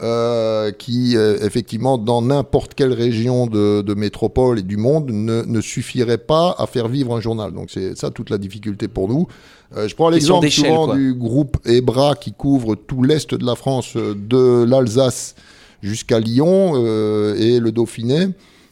euh, 0.00 0.72
qui 0.72 1.16
euh, 1.16 1.38
effectivement 1.42 1.98
dans 1.98 2.22
n'importe 2.22 2.74
quelle 2.74 2.92
région 2.92 3.46
de, 3.46 3.82
de 3.82 3.94
métropole 3.94 4.58
et 4.58 4.62
du 4.62 4.76
monde 4.76 5.10
ne, 5.10 5.42
ne 5.42 5.60
suffirait 5.60 6.18
pas 6.18 6.56
à 6.58 6.66
faire 6.66 6.88
vivre 6.88 7.14
un 7.14 7.20
journal. 7.20 7.52
Donc 7.52 7.70
c'est 7.70 7.96
ça 7.96 8.10
toute 8.10 8.30
la 8.30 8.38
difficulté 8.38 8.88
pour 8.88 9.08
nous. 9.08 9.28
Euh, 9.76 9.86
je 9.88 9.94
prends 9.94 10.10
l'exemple 10.10 10.50
souvent 10.50 10.86
quoi. 10.86 10.96
du 10.96 11.14
groupe 11.14 11.58
EBRA 11.66 12.16
qui 12.16 12.32
couvre 12.32 12.74
tout 12.74 13.02
l'est 13.02 13.34
de 13.34 13.44
la 13.44 13.54
France, 13.54 13.96
de 13.96 14.64
l'Alsace 14.64 15.34
jusqu'à 15.82 16.20
Lyon 16.20 16.72
euh, 16.74 17.34
et 17.36 17.60
le 17.60 17.72
Dauphiné. 17.72 18.28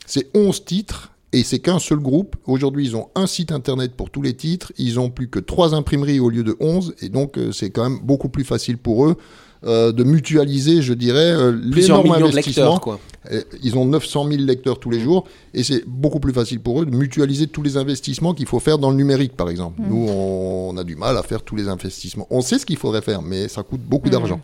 C'est 0.07 0.29
11 0.35 0.65
titres 0.65 1.10
et 1.33 1.43
c'est 1.45 1.59
qu'un 1.61 1.79
seul 1.79 1.99
groupe. 1.99 2.37
Aujourd'hui, 2.47 2.85
ils 2.87 2.97
ont 2.97 3.09
un 3.15 3.27
site 3.27 3.53
internet 3.53 3.93
pour 3.95 4.11
tous 4.11 4.23
les 4.23 4.35
titres. 4.35 4.73
Ils 4.79 4.99
ont 4.99 5.11
plus 5.11 5.29
que 5.29 5.39
trois 5.39 5.75
imprimeries 5.75 6.21
au 6.21 6.29
lieu 6.31 6.43
de 6.43 6.57
11 6.61 6.95
et 7.03 7.09
donc 7.09 7.39
euh, 7.39 7.53
c'est 7.53 7.71
quand 7.71 7.89
même 7.89 8.01
beaucoup 8.03 8.29
plus 8.29 8.45
facile 8.45 8.79
pour 8.79 9.07
eux 9.07 9.17
euh, 9.65 9.93
de 9.93 10.05
mutualiser, 10.05 10.81
je 10.81 10.95
dirais, 10.95 11.33
euh, 11.33 11.53
l'énorme 11.53 12.09
de 12.09 12.25
investissement. 12.25 12.65
lecteurs, 12.65 12.81
quoi. 12.81 12.99
Euh, 13.31 13.43
Ils 13.63 13.77
ont 13.77 13.85
900 13.85 14.29
000 14.31 14.43
lecteurs 14.43 14.81
tous 14.81 14.89
les 14.89 15.01
jours 15.01 15.27
et 15.53 15.63
c'est 15.63 15.85
beaucoup 15.87 16.19
plus 16.19 16.33
facile 16.33 16.61
pour 16.61 16.81
eux 16.81 16.87
de 16.87 16.97
mutualiser 16.97 17.47
tous 17.47 17.63
les 17.63 17.77
investissements 17.77 18.33
qu'il 18.33 18.47
faut 18.47 18.59
faire 18.59 18.79
dans 18.79 18.91
le 18.91 18.97
numérique, 18.97 19.37
par 19.37 19.51
exemple. 19.51 19.83
Nous, 19.87 20.07
on, 20.09 20.71
on 20.71 20.77
a 20.79 20.85
du 20.85 20.97
mal 20.97 21.17
à 21.19 21.23
faire 21.23 21.43
tous 21.43 21.57
les 21.57 21.69
investissements. 21.69 22.27
On 22.31 22.41
sait 22.41 22.59
ce 22.59 22.65
qu'il 22.65 22.79
faudrait 22.79 23.03
faire, 23.03 23.21
mais 23.21 23.49
ça 23.49 23.63
coûte 23.63 23.83
beaucoup 23.83 24.09
d'argent. 24.09 24.41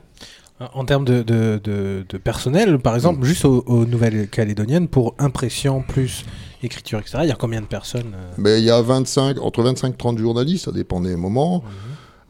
En 0.58 0.86
termes 0.86 1.04
de, 1.04 1.22
de, 1.22 1.60
de, 1.62 2.06
de 2.08 2.18
personnel, 2.18 2.78
par 2.78 2.94
exemple, 2.94 3.24
juste 3.24 3.44
aux, 3.44 3.62
aux 3.66 3.84
Nouvelles-Calédoniennes, 3.84 4.88
pour 4.88 5.14
impression 5.18 5.82
plus 5.82 6.24
écriture, 6.62 6.98
etc., 6.98 7.18
il 7.22 7.28
y 7.28 7.32
a 7.32 7.34
combien 7.34 7.60
de 7.60 7.66
personnes 7.66 8.12
euh, 8.14 8.32
Mais 8.38 8.58
il 8.58 8.64
y 8.64 8.70
a 8.70 8.80
25, 8.80 9.38
entre 9.40 9.62
25 9.62 9.92
et 9.92 9.96
30 9.96 10.18
journalistes, 10.18 10.64
ça 10.64 10.72
dépend 10.72 11.00
des 11.00 11.14
moments. 11.14 11.62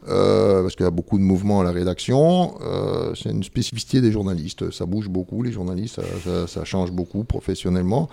Euh, 0.09 0.61
parce 0.61 0.75
qu'il 0.77 0.85
y 0.85 0.87
a 0.87 0.91
beaucoup 0.91 1.17
de 1.17 1.23
mouvements 1.23 1.59
à 1.59 1.63
la 1.65 1.71
rédaction. 1.71 2.55
Euh, 2.65 3.11
c'est 3.21 3.29
une 3.29 3.43
spécificité 3.43 3.99
des 3.99 4.11
journalistes. 4.11 4.71
Ça 4.71 4.85
bouge 4.85 5.09
beaucoup, 5.09 5.43
les 5.43 5.51
journalistes, 5.51 5.95
ça, 5.95 6.03
ça- 6.23 6.47
ça 6.47 6.63
change 6.63 6.91
beaucoup 6.91 7.25
professionnellement. 7.25 8.07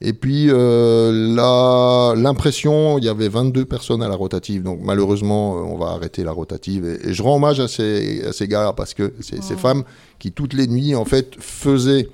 Et 0.00 0.12
puis, 0.12 0.48
euh, 0.50 2.14
l'impression, 2.16 2.98
il 2.98 3.04
y 3.04 3.08
avait 3.08 3.28
22 3.28 3.64
personnes 3.64 4.02
à 4.02 4.08
la 4.08 4.16
rotative. 4.16 4.62
Donc, 4.62 4.80
malheureusement, 4.82 5.56
euh, 5.58 5.60
on 5.62 5.78
va 5.78 5.90
arrêter 5.92 6.24
la 6.24 6.32
rotative. 6.32 6.84
Et, 6.84 7.10
et 7.10 7.14
je 7.14 7.22
rends 7.22 7.36
hommage 7.36 7.60
à 7.60 7.68
ces, 7.68 8.24
à 8.26 8.32
ces 8.32 8.48
gars 8.48 8.72
parce 8.76 8.94
que 8.94 9.12
c'est 9.20 9.42
ces 9.42 9.56
femmes 9.56 9.84
qui, 10.18 10.32
toutes 10.32 10.52
les 10.54 10.66
nuits, 10.66 10.94
en 10.94 11.04
fait, 11.04 11.34
faisaient 11.38 12.08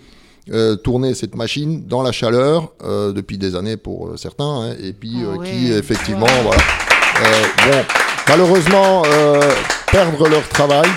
euh, 0.51 0.75
tourner 0.77 1.15
cette 1.15 1.37
machine 1.37 1.85
dans 1.87 2.03
la 2.03 2.11
chaleur 2.13 2.73
euh, 2.85 3.13
depuis 3.13 3.39
des 3.39 3.55
années 3.55 3.77
pour 3.77 4.09
euh, 4.09 4.17
certains, 4.17 4.45
hein, 4.71 4.75
et 4.83 4.93
puis 4.93 5.13
Ah 5.21 5.25
euh, 5.27 5.37
ouais. 5.39 5.49
qui 5.49 5.73
effectivement, 5.73 6.27
voilà, 6.43 6.61
euh, 6.61 7.45
bon, 7.71 7.79
malheureusement 8.29 9.03
euh, 9.07 9.41
perdre 9.91 10.29
leur 10.29 10.49
travail. 10.49 10.89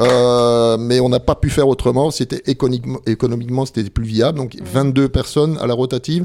euh, 0.00 0.76
mais 0.78 1.00
on 1.00 1.08
n'a 1.08 1.20
pas 1.20 1.34
pu 1.34 1.50
faire 1.50 1.68
autrement. 1.68 2.10
C'était 2.10 2.42
économiquement, 2.50 3.00
économiquement 3.06 3.66
c'était 3.66 3.88
plus 3.90 4.04
viable. 4.04 4.38
Donc 4.38 4.56
22 4.62 5.08
personnes 5.08 5.58
à 5.60 5.66
la 5.66 5.74
rotative 5.74 6.24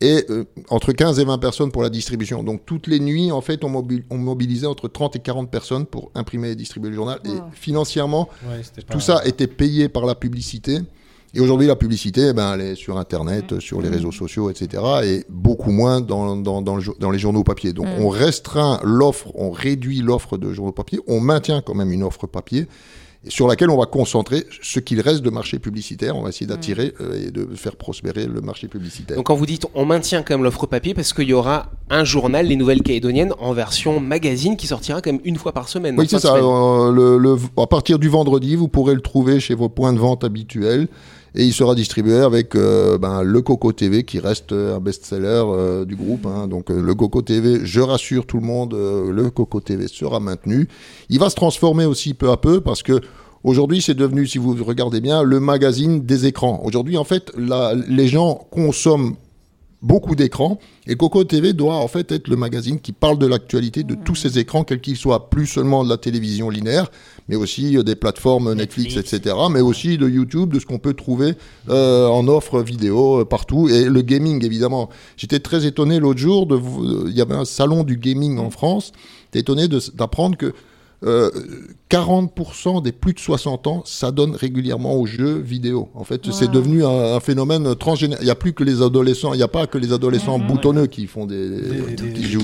et 0.00 0.24
euh, 0.30 0.44
entre 0.70 0.92
15 0.92 1.20
et 1.20 1.24
20 1.24 1.38
personnes 1.38 1.70
pour 1.70 1.82
la 1.82 1.90
distribution. 1.90 2.42
Donc 2.42 2.62
toutes 2.66 2.86
les 2.88 2.98
nuits, 3.00 3.30
en 3.30 3.40
fait, 3.40 3.62
on, 3.64 3.68
mobil- 3.70 4.02
on 4.10 4.18
mobilisait 4.18 4.66
entre 4.66 4.88
30 4.88 5.16
et 5.16 5.18
40 5.20 5.50
personnes 5.50 5.86
pour 5.86 6.10
imprimer 6.14 6.50
et 6.50 6.54
distribuer 6.56 6.90
le 6.90 6.96
journal. 6.96 7.20
Et 7.24 7.28
financièrement, 7.52 8.28
ouais, 8.48 8.60
c'était 8.62 8.82
pas- 8.82 8.92
tout 8.94 9.00
ça 9.00 9.22
était 9.24 9.46
payé 9.46 9.88
par 9.88 10.04
la 10.06 10.14
publicité. 10.14 10.80
Et 11.34 11.40
aujourd'hui, 11.40 11.66
la 11.66 11.76
publicité, 11.76 12.28
eh 12.30 12.32
ben, 12.32 12.54
elle 12.54 12.60
est 12.60 12.74
sur 12.76 12.96
Internet, 12.98 13.58
sur 13.60 13.80
les 13.82 13.88
réseaux 13.88 14.12
sociaux, 14.12 14.50
etc. 14.50 14.82
Et 15.04 15.24
beaucoup 15.28 15.70
moins 15.72 16.00
dans, 16.00 16.36
dans, 16.36 16.62
dans, 16.62 16.76
le 16.76 16.80
jour- 16.80 16.96
dans 17.00 17.10
les 17.10 17.18
journaux 17.18 17.42
papier. 17.44 17.72
Donc, 17.72 17.86
Mm. 17.86 18.02
on 18.04 18.08
restreint 18.08 18.78
l'offre, 18.84 19.32
on 19.34 19.50
réduit 19.50 20.00
l'offre 20.00 20.38
de 20.38 20.52
journaux 20.52 20.72
papier, 20.72 21.00
on 21.08 21.20
maintient 21.20 21.60
quand 21.60 21.74
même 21.74 21.90
une 21.92 22.02
offre 22.04 22.26
papier 22.26 22.66
sur 23.26 23.48
laquelle 23.48 23.70
on 23.70 23.78
va 23.78 23.86
concentrer 23.86 24.44
ce 24.60 24.80
qu'il 24.80 25.00
reste 25.00 25.22
de 25.22 25.30
marché 25.30 25.58
publicitaire. 25.58 26.14
On 26.14 26.22
va 26.22 26.28
essayer 26.28 26.46
d'attirer 26.46 26.92
euh, 27.00 27.26
et 27.26 27.30
de 27.30 27.48
faire 27.56 27.74
prospérer 27.76 28.26
le 28.26 28.42
marché 28.42 28.68
publicitaire. 28.68 29.16
Donc 29.16 29.26
quand 29.28 29.34
vous 29.34 29.46
dites 29.46 29.64
on 29.74 29.86
maintient 29.86 30.22
quand 30.22 30.34
même 30.34 30.44
l'offre 30.44 30.66
papier 30.66 30.92
parce 30.92 31.14
qu'il 31.14 31.28
y 31.28 31.32
aura 31.32 31.70
un 31.88 32.04
journal, 32.04 32.46
les 32.46 32.56
Nouvelles 32.56 32.82
Calédoniennes, 32.82 33.32
en 33.40 33.54
version 33.54 33.98
magazine 33.98 34.58
qui 34.58 34.66
sortira 34.66 35.00
quand 35.00 35.10
même 35.10 35.22
une 35.24 35.36
fois 35.36 35.52
par 35.52 35.70
semaine. 35.70 35.96
Oui, 35.98 36.06
c'est 36.06 36.18
ça. 36.18 36.34
euh, 36.34 36.92
le, 36.92 37.16
le- 37.16 37.38
à 37.56 37.66
partir 37.66 37.98
du 37.98 38.10
vendredi, 38.10 38.56
vous 38.56 38.68
pourrez 38.68 38.94
le 38.94 39.00
trouver 39.00 39.40
chez 39.40 39.54
vos 39.54 39.70
points 39.70 39.94
de 39.94 39.98
vente 39.98 40.22
habituels. 40.22 40.88
Et 41.36 41.44
il 41.44 41.52
sera 41.52 41.74
distribué 41.74 42.16
avec 42.18 42.54
euh, 42.54 42.96
ben, 42.96 43.22
le 43.22 43.42
Coco 43.42 43.72
TV 43.72 44.04
qui 44.04 44.20
reste 44.20 44.52
euh, 44.52 44.76
un 44.76 44.80
best-seller 44.80 45.42
euh, 45.46 45.84
du 45.84 45.96
groupe. 45.96 46.26
hein. 46.26 46.46
Donc 46.46 46.70
le 46.70 46.94
Coco 46.94 47.22
TV, 47.22 47.60
je 47.64 47.80
rassure 47.80 48.24
tout 48.26 48.36
le 48.38 48.46
monde, 48.46 48.74
le 48.74 49.30
Coco 49.30 49.60
TV 49.60 49.88
sera 49.88 50.20
maintenu. 50.20 50.68
Il 51.10 51.18
va 51.18 51.30
se 51.30 51.34
transformer 51.34 51.86
aussi 51.86 52.14
peu 52.14 52.30
à 52.30 52.36
peu 52.36 52.60
parce 52.60 52.82
que 52.84 53.00
aujourd'hui 53.42 53.82
c'est 53.82 53.94
devenu, 53.94 54.26
si 54.28 54.38
vous 54.38 54.54
regardez 54.64 55.00
bien, 55.00 55.22
le 55.24 55.40
magazine 55.40 56.04
des 56.04 56.26
écrans. 56.26 56.60
Aujourd'hui 56.64 56.96
en 56.96 57.04
fait, 57.04 57.32
la- 57.36 57.74
les 57.74 58.06
gens 58.06 58.46
consomment 58.52 59.16
beaucoup 59.84 60.14
d'écrans 60.14 60.58
et 60.86 60.96
Coco 60.96 61.22
TV 61.24 61.52
doit 61.52 61.76
en 61.76 61.88
fait 61.88 62.10
être 62.10 62.28
le 62.28 62.36
magazine 62.36 62.80
qui 62.80 62.92
parle 62.92 63.18
de 63.18 63.26
l'actualité 63.26 63.84
de 63.84 63.94
tous 63.94 64.14
ces 64.14 64.38
écrans, 64.38 64.64
quels 64.64 64.80
qu'ils 64.80 64.96
soient, 64.96 65.28
plus 65.30 65.46
seulement 65.46 65.84
de 65.84 65.90
la 65.90 65.98
télévision 65.98 66.50
linéaire, 66.50 66.90
mais 67.28 67.36
aussi 67.36 67.76
euh, 67.76 67.82
des 67.82 67.94
plateformes 67.94 68.54
Netflix, 68.54 68.96
Netflix. 68.96 69.14
etc., 69.14 69.36
mais 69.50 69.60
aussi 69.60 69.98
de 69.98 70.08
YouTube, 70.08 70.52
de 70.52 70.58
ce 70.58 70.66
qu'on 70.66 70.78
peut 70.78 70.94
trouver 70.94 71.34
euh, 71.68 72.06
en 72.08 72.26
offre 72.28 72.62
vidéo 72.62 73.20
euh, 73.20 73.24
partout, 73.24 73.68
et 73.68 73.84
le 73.84 74.02
gaming 74.02 74.44
évidemment. 74.44 74.88
J'étais 75.16 75.40
très 75.40 75.66
étonné 75.66 76.00
l'autre 76.00 76.20
jour, 76.20 76.46
de 76.46 76.56
euh, 76.56 77.04
il 77.06 77.16
y 77.16 77.20
avait 77.20 77.34
un 77.34 77.44
salon 77.44 77.84
du 77.84 77.96
gaming 77.96 78.38
en 78.38 78.50
France, 78.50 78.92
j'étais 79.26 79.40
étonné 79.40 79.68
d'apprendre 79.68 80.36
que 80.36 80.54
euh, 81.04 81.30
40% 81.90 82.82
des 82.82 82.92
plus 82.92 83.12
de 83.14 83.18
60 83.20 83.66
ans 83.66 83.82
s'adonnent 83.84 84.34
régulièrement 84.34 84.94
aux 84.94 85.06
jeux 85.06 85.38
vidéo. 85.38 85.88
En 85.94 86.04
fait, 86.04 86.30
c'est 86.32 86.50
devenu 86.50 86.84
un, 86.84 87.14
un 87.14 87.20
phénomène 87.20 87.74
transgénéral. 87.76 88.22
Il 88.22 88.26
n'y 88.26 88.30
a 88.30 88.34
plus 88.34 88.52
que 88.52 88.64
les 88.64 88.82
adolescents, 88.82 89.32
il 89.32 89.36
n'y 89.36 89.42
a 89.42 89.48
pas 89.48 89.66
que 89.66 89.78
les 89.78 89.92
adolescents 89.92 90.38
boutonneux 90.38 90.86
qui 90.86 91.06
font 91.06 91.26
des, 91.26 91.48
Des- 91.50 91.94
des- 91.96 92.12
qui 92.12 92.24
jouent. 92.24 92.40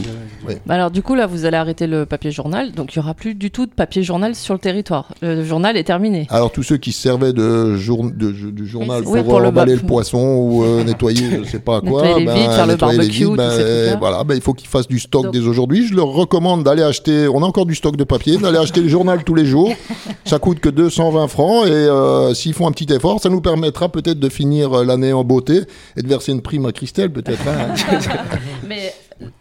Oui. 0.48 0.54
Bah 0.66 0.74
alors 0.74 0.90
du 0.90 1.02
coup 1.02 1.14
là 1.14 1.26
vous 1.26 1.44
allez 1.44 1.56
arrêter 1.56 1.86
le 1.86 2.06
papier 2.06 2.30
journal, 2.30 2.72
donc 2.72 2.94
il 2.94 2.96
y 2.96 2.98
aura 3.00 3.14
plus 3.14 3.34
du 3.34 3.50
tout 3.50 3.66
de 3.66 3.72
papier 3.72 4.02
journal 4.02 4.34
sur 4.34 4.54
le 4.54 4.60
territoire. 4.60 5.12
Le 5.22 5.44
journal 5.44 5.76
est 5.76 5.84
terminé. 5.84 6.26
Alors 6.30 6.52
tous 6.52 6.62
ceux 6.62 6.76
qui 6.76 6.92
se 6.92 7.00
servaient 7.02 7.32
de, 7.32 7.76
jour, 7.76 8.04
de, 8.04 8.30
du 8.30 8.66
journal 8.66 9.02
Oui, 9.06 9.20
pour, 9.20 9.30
pour 9.30 9.40
le 9.40 9.48
emballer 9.48 9.74
le 9.74 9.82
poisson 9.82 10.18
ou 10.36 10.64
euh, 10.64 10.84
nettoyer 10.84 11.40
je 11.44 11.48
sais 11.50 11.58
pas 11.58 11.80
quoi, 11.80 12.02
Nettoyer 12.02 12.26
les 12.26 12.32
vides, 12.32 12.50
faire 12.52 12.66
le 12.66 12.76
barbecue, 12.76 13.24
vides, 13.26 13.36
ben, 13.36 13.50
ces 13.50 13.56
trucs-là. 13.62 13.96
voilà, 13.98 14.24
ben, 14.24 14.34
il 14.34 14.40
faut 14.40 14.54
qu'ils 14.54 14.68
fassent 14.68 14.88
du 14.88 14.98
stock 14.98 15.24
Donc- 15.24 15.32
dès 15.34 15.40
aujourd'hui. 15.40 15.86
Je 15.86 15.94
leur 15.94 16.06
recommande 16.08 16.62
d'aller 16.64 16.82
acheter, 16.82 17.28
on 17.28 17.42
a 17.42 17.46
encore 17.46 17.66
du 17.66 17.74
stock 17.74 17.96
de 17.96 18.04
papier, 18.04 18.38
d'aller 18.50 18.62
acheter 18.62 18.80
le 18.80 18.88
journal 18.88 19.24
tous 19.24 19.34
les 19.34 19.46
jours. 19.46 19.72
Ça 20.24 20.38
coûte 20.38 20.60
que 20.60 20.68
220 20.68 21.28
francs 21.28 21.66
et 21.66 21.70
euh, 21.70 22.34
s'ils 22.34 22.54
font 22.54 22.66
un 22.66 22.72
petit 22.72 22.92
effort, 22.92 23.20
ça 23.20 23.28
nous 23.28 23.40
permettra 23.40 23.88
peut-être 23.88 24.18
de 24.18 24.28
finir 24.28 24.72
euh, 24.72 24.84
l'année 24.84 25.12
en 25.12 25.24
beauté 25.24 25.62
et 25.96 26.02
de 26.02 26.08
verser 26.08 26.32
une 26.32 26.42
prime 26.42 26.66
à 26.66 26.72
Christelle 26.72 27.12
peut-être. 27.12 27.42
hein. 27.48 27.74
Mais 28.66 28.92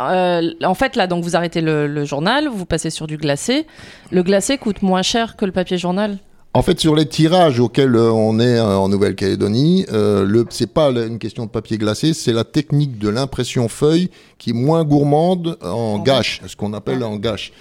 euh, 0.01 0.51
en 0.63 0.74
fait 0.74 0.96
là 0.96 1.08
donc 1.08 1.24
vous 1.24 1.36
arrêtez 1.36 1.62
le 1.62 2.06
journal, 2.06 2.48
vous 2.48 2.66
passez 2.66 2.89
sur 2.89 3.08
du 3.08 3.18
glacé. 3.18 3.66
Le 4.12 4.24
glacé 4.24 4.58
coûte 4.58 4.82
moins 4.82 5.01
cher 5.01 5.36
que 5.36 5.46
le 5.46 5.51
papier 5.51 5.78
journal. 5.78 6.18
En 6.56 6.63
fait, 6.63 6.79
sur 6.79 6.96
les 6.96 7.06
tirages 7.06 7.60
auxquels 7.60 7.96
euh, 7.96 8.12
on 8.12 8.39
est 8.39 8.58
euh, 8.58 8.75
en 8.75 8.89
Nouvelle-Calédonie, 8.89 9.86
euh, 9.91 10.25
le 10.25 10.46
c'est 10.50 10.74
pas 10.74 10.89
une 10.89 11.20
question 11.20 11.46
de 11.46 11.50
papier 11.51 11.77
glacé, 11.77 12.15
c'est 12.15 12.34
la 12.34 12.44
technique 12.44 12.98
de 12.98 13.08
l'impression 13.08 13.68
feuille 13.68 14.10
qui 14.39 14.50
est 14.50 14.53
moins 14.53 14.84
gourmande 14.84 15.60
en 15.62 16.00
gâche, 16.00 16.41
ce 16.48 16.56
qu'on 16.56 16.74
appelle 16.74 17.03
en 17.03 17.18
gâche. 17.18 17.53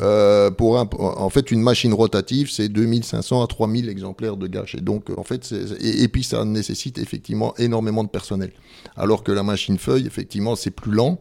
Euh, 0.00 0.52
pour 0.52 0.78
un, 0.78 0.88
en 0.96 1.28
fait, 1.28 1.50
une 1.50 1.60
machine 1.60 1.92
rotative, 1.92 2.48
c'est 2.48 2.68
2500 2.68 3.42
à 3.42 3.46
3000 3.48 3.88
exemplaires 3.88 4.36
de 4.36 4.46
gâche. 4.46 4.76
Et 4.76 4.80
donc, 4.80 5.10
euh, 5.10 5.14
en 5.16 5.24
fait, 5.24 5.52
et 5.80 6.06
puis 6.06 6.22
ça 6.22 6.44
nécessite 6.44 6.98
effectivement 6.98 7.52
énormément 7.56 8.04
de 8.04 8.08
personnel. 8.08 8.52
Alors 8.96 9.24
que 9.24 9.32
la 9.32 9.42
machine 9.42 9.76
feuille, 9.76 10.06
effectivement, 10.06 10.54
c'est 10.54 10.70
plus 10.70 10.92
lent. 10.92 11.18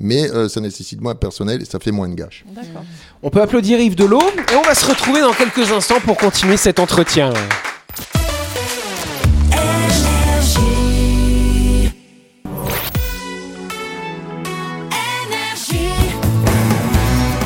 Mais 0.00 0.30
euh, 0.30 0.48
ça 0.48 0.60
nécessite 0.60 1.00
moins 1.00 1.14
de 1.14 1.18
personnel 1.18 1.62
et 1.62 1.64
ça 1.64 1.78
fait 1.78 1.92
moins 1.92 2.08
de 2.08 2.14
gâche. 2.14 2.44
On 3.22 3.30
peut 3.30 3.40
applaudir 3.40 3.78
Yves 3.78 3.94
Delot 3.94 4.20
et 4.20 4.56
on 4.56 4.62
va 4.62 4.74
se 4.74 4.86
retrouver 4.86 5.20
dans 5.20 5.32
quelques 5.32 5.70
instants 5.70 6.00
pour 6.04 6.16
continuer 6.16 6.56
cet 6.56 6.80
entretien. 6.80 7.32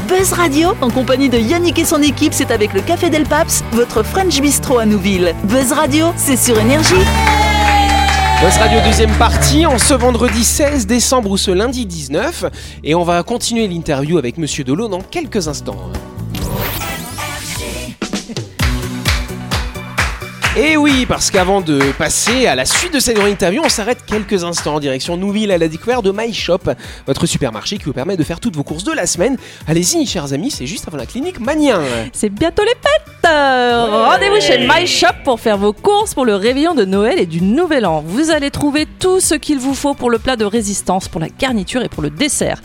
Buzz 0.08 0.32
Radio, 0.32 0.70
en 0.80 0.90
compagnie 0.90 1.28
de 1.28 1.38
Yannick 1.38 1.78
et 1.78 1.84
son 1.84 2.02
équipe, 2.02 2.32
c'est 2.32 2.50
avec 2.50 2.72
le 2.72 2.80
Café 2.80 3.08
Del 3.08 3.24
Paps, 3.24 3.62
votre 3.72 4.02
French 4.02 4.40
Bistro 4.40 4.78
à 4.78 4.86
Nouville. 4.86 5.34
Buzz 5.44 5.72
Radio, 5.72 6.06
c'est 6.16 6.36
sur 6.36 6.58
Énergie. 6.58 7.04
Buzz 8.40 8.56
Radio 8.58 8.78
deuxième 8.84 9.10
partie 9.18 9.66
en 9.66 9.78
ce 9.78 9.94
vendredi 9.94 10.44
16 10.44 10.86
décembre 10.86 11.32
ou 11.32 11.36
ce 11.36 11.50
lundi 11.50 11.86
19 11.86 12.44
et 12.84 12.94
on 12.94 13.02
va 13.02 13.24
continuer 13.24 13.66
l'interview 13.66 14.16
avec 14.16 14.38
Monsieur 14.38 14.62
Delot 14.62 14.86
dans 14.86 15.00
quelques 15.00 15.48
instants. 15.48 15.90
Et 20.60 20.76
oui, 20.76 21.06
parce 21.06 21.30
qu'avant 21.30 21.60
de 21.60 21.78
passer 21.98 22.48
à 22.48 22.56
la 22.56 22.64
suite 22.64 22.92
de 22.92 22.98
cette 22.98 23.14
grande 23.14 23.28
interview, 23.28 23.62
on 23.64 23.68
s'arrête 23.68 23.98
quelques 24.04 24.42
instants 24.42 24.74
en 24.74 24.80
direction 24.80 25.16
Nouville 25.16 25.52
à 25.52 25.58
la 25.58 25.68
découverte 25.68 26.04
de 26.04 26.10
My 26.10 26.34
Shop, 26.34 26.58
votre 27.06 27.26
supermarché 27.26 27.78
qui 27.78 27.84
vous 27.84 27.92
permet 27.92 28.16
de 28.16 28.24
faire 28.24 28.40
toutes 28.40 28.56
vos 28.56 28.64
courses 28.64 28.82
de 28.82 28.90
la 28.90 29.06
semaine. 29.06 29.36
Allez-y, 29.68 30.04
chers 30.04 30.32
amis, 30.32 30.50
c'est 30.50 30.66
juste 30.66 30.88
avant 30.88 30.96
la 30.96 31.06
clinique 31.06 31.38
Manien. 31.38 31.80
C'est 32.12 32.28
bientôt 32.30 32.64
les 32.64 32.70
fêtes 32.70 33.14
Euh, 33.30 34.06
Rendez-vous 34.08 34.40
chez 34.40 34.66
My 34.66 34.84
Shop 34.86 35.06
pour 35.22 35.38
faire 35.38 35.58
vos 35.58 35.72
courses 35.72 36.14
pour 36.14 36.24
le 36.24 36.34
réveillon 36.34 36.74
de 36.74 36.84
Noël 36.84 37.20
et 37.20 37.26
du 37.26 37.40
Nouvel 37.40 37.86
An. 37.86 38.02
Vous 38.04 38.30
allez 38.30 38.50
trouver 38.50 38.86
tout 38.98 39.20
ce 39.20 39.34
qu'il 39.36 39.58
vous 39.60 39.74
faut 39.74 39.94
pour 39.94 40.10
le 40.10 40.18
plat 40.18 40.34
de 40.36 40.44
résistance, 40.44 41.06
pour 41.06 41.20
la 41.20 41.28
garniture 41.28 41.82
et 41.82 41.88
pour 41.88 42.02
le 42.02 42.10
dessert. 42.10 42.60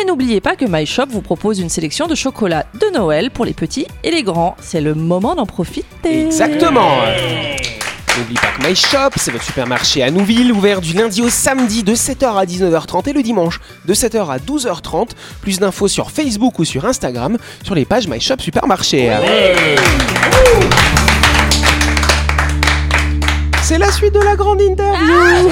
Et 0.00 0.04
n'oubliez 0.04 0.40
pas 0.40 0.56
que 0.56 0.64
My 0.68 0.84
Shop 0.84 1.06
vous 1.10 1.20
propose 1.22 1.60
une 1.60 1.68
sélection 1.68 2.08
de 2.08 2.16
chocolat 2.16 2.66
de 2.80 2.92
Noël 2.92 3.30
pour 3.30 3.44
les 3.44 3.54
petits 3.54 3.86
et 4.02 4.10
les 4.10 4.24
grands. 4.24 4.56
C'est 4.60 4.80
le 4.80 4.94
moment 4.94 5.36
d'en 5.36 5.46
profiter. 5.46 5.84
Exactement. 6.24 6.96
N'oublie 8.18 8.34
pas 8.34 8.48
que 8.58 8.66
My 8.66 8.74
Shop, 8.74 9.10
c'est 9.16 9.30
votre 9.30 9.44
supermarché 9.44 10.02
à 10.02 10.10
Nouville, 10.10 10.50
ouvert 10.52 10.80
du 10.80 10.94
lundi 10.94 11.20
au 11.20 11.28
samedi 11.28 11.82
de 11.82 11.94
7h 11.94 12.38
à 12.38 12.46
19h30 12.46 13.10
et 13.10 13.12
le 13.12 13.22
dimanche 13.22 13.60
de 13.84 13.92
7h 13.92 14.30
à 14.30 14.38
12h30. 14.38 15.10
Plus 15.42 15.58
d'infos 15.58 15.88
sur 15.88 16.10
Facebook 16.10 16.58
ou 16.58 16.64
sur 16.64 16.86
Instagram 16.86 17.36
sur 17.62 17.74
les 17.74 17.84
pages 17.84 18.08
My 18.08 18.20
Shop 18.20 18.36
Supermarché. 18.38 19.12
C'est 23.62 23.78
la 23.78 23.90
suite 23.90 24.14
de 24.14 24.20
la 24.20 24.36
grande 24.36 24.62
interview. 24.62 25.50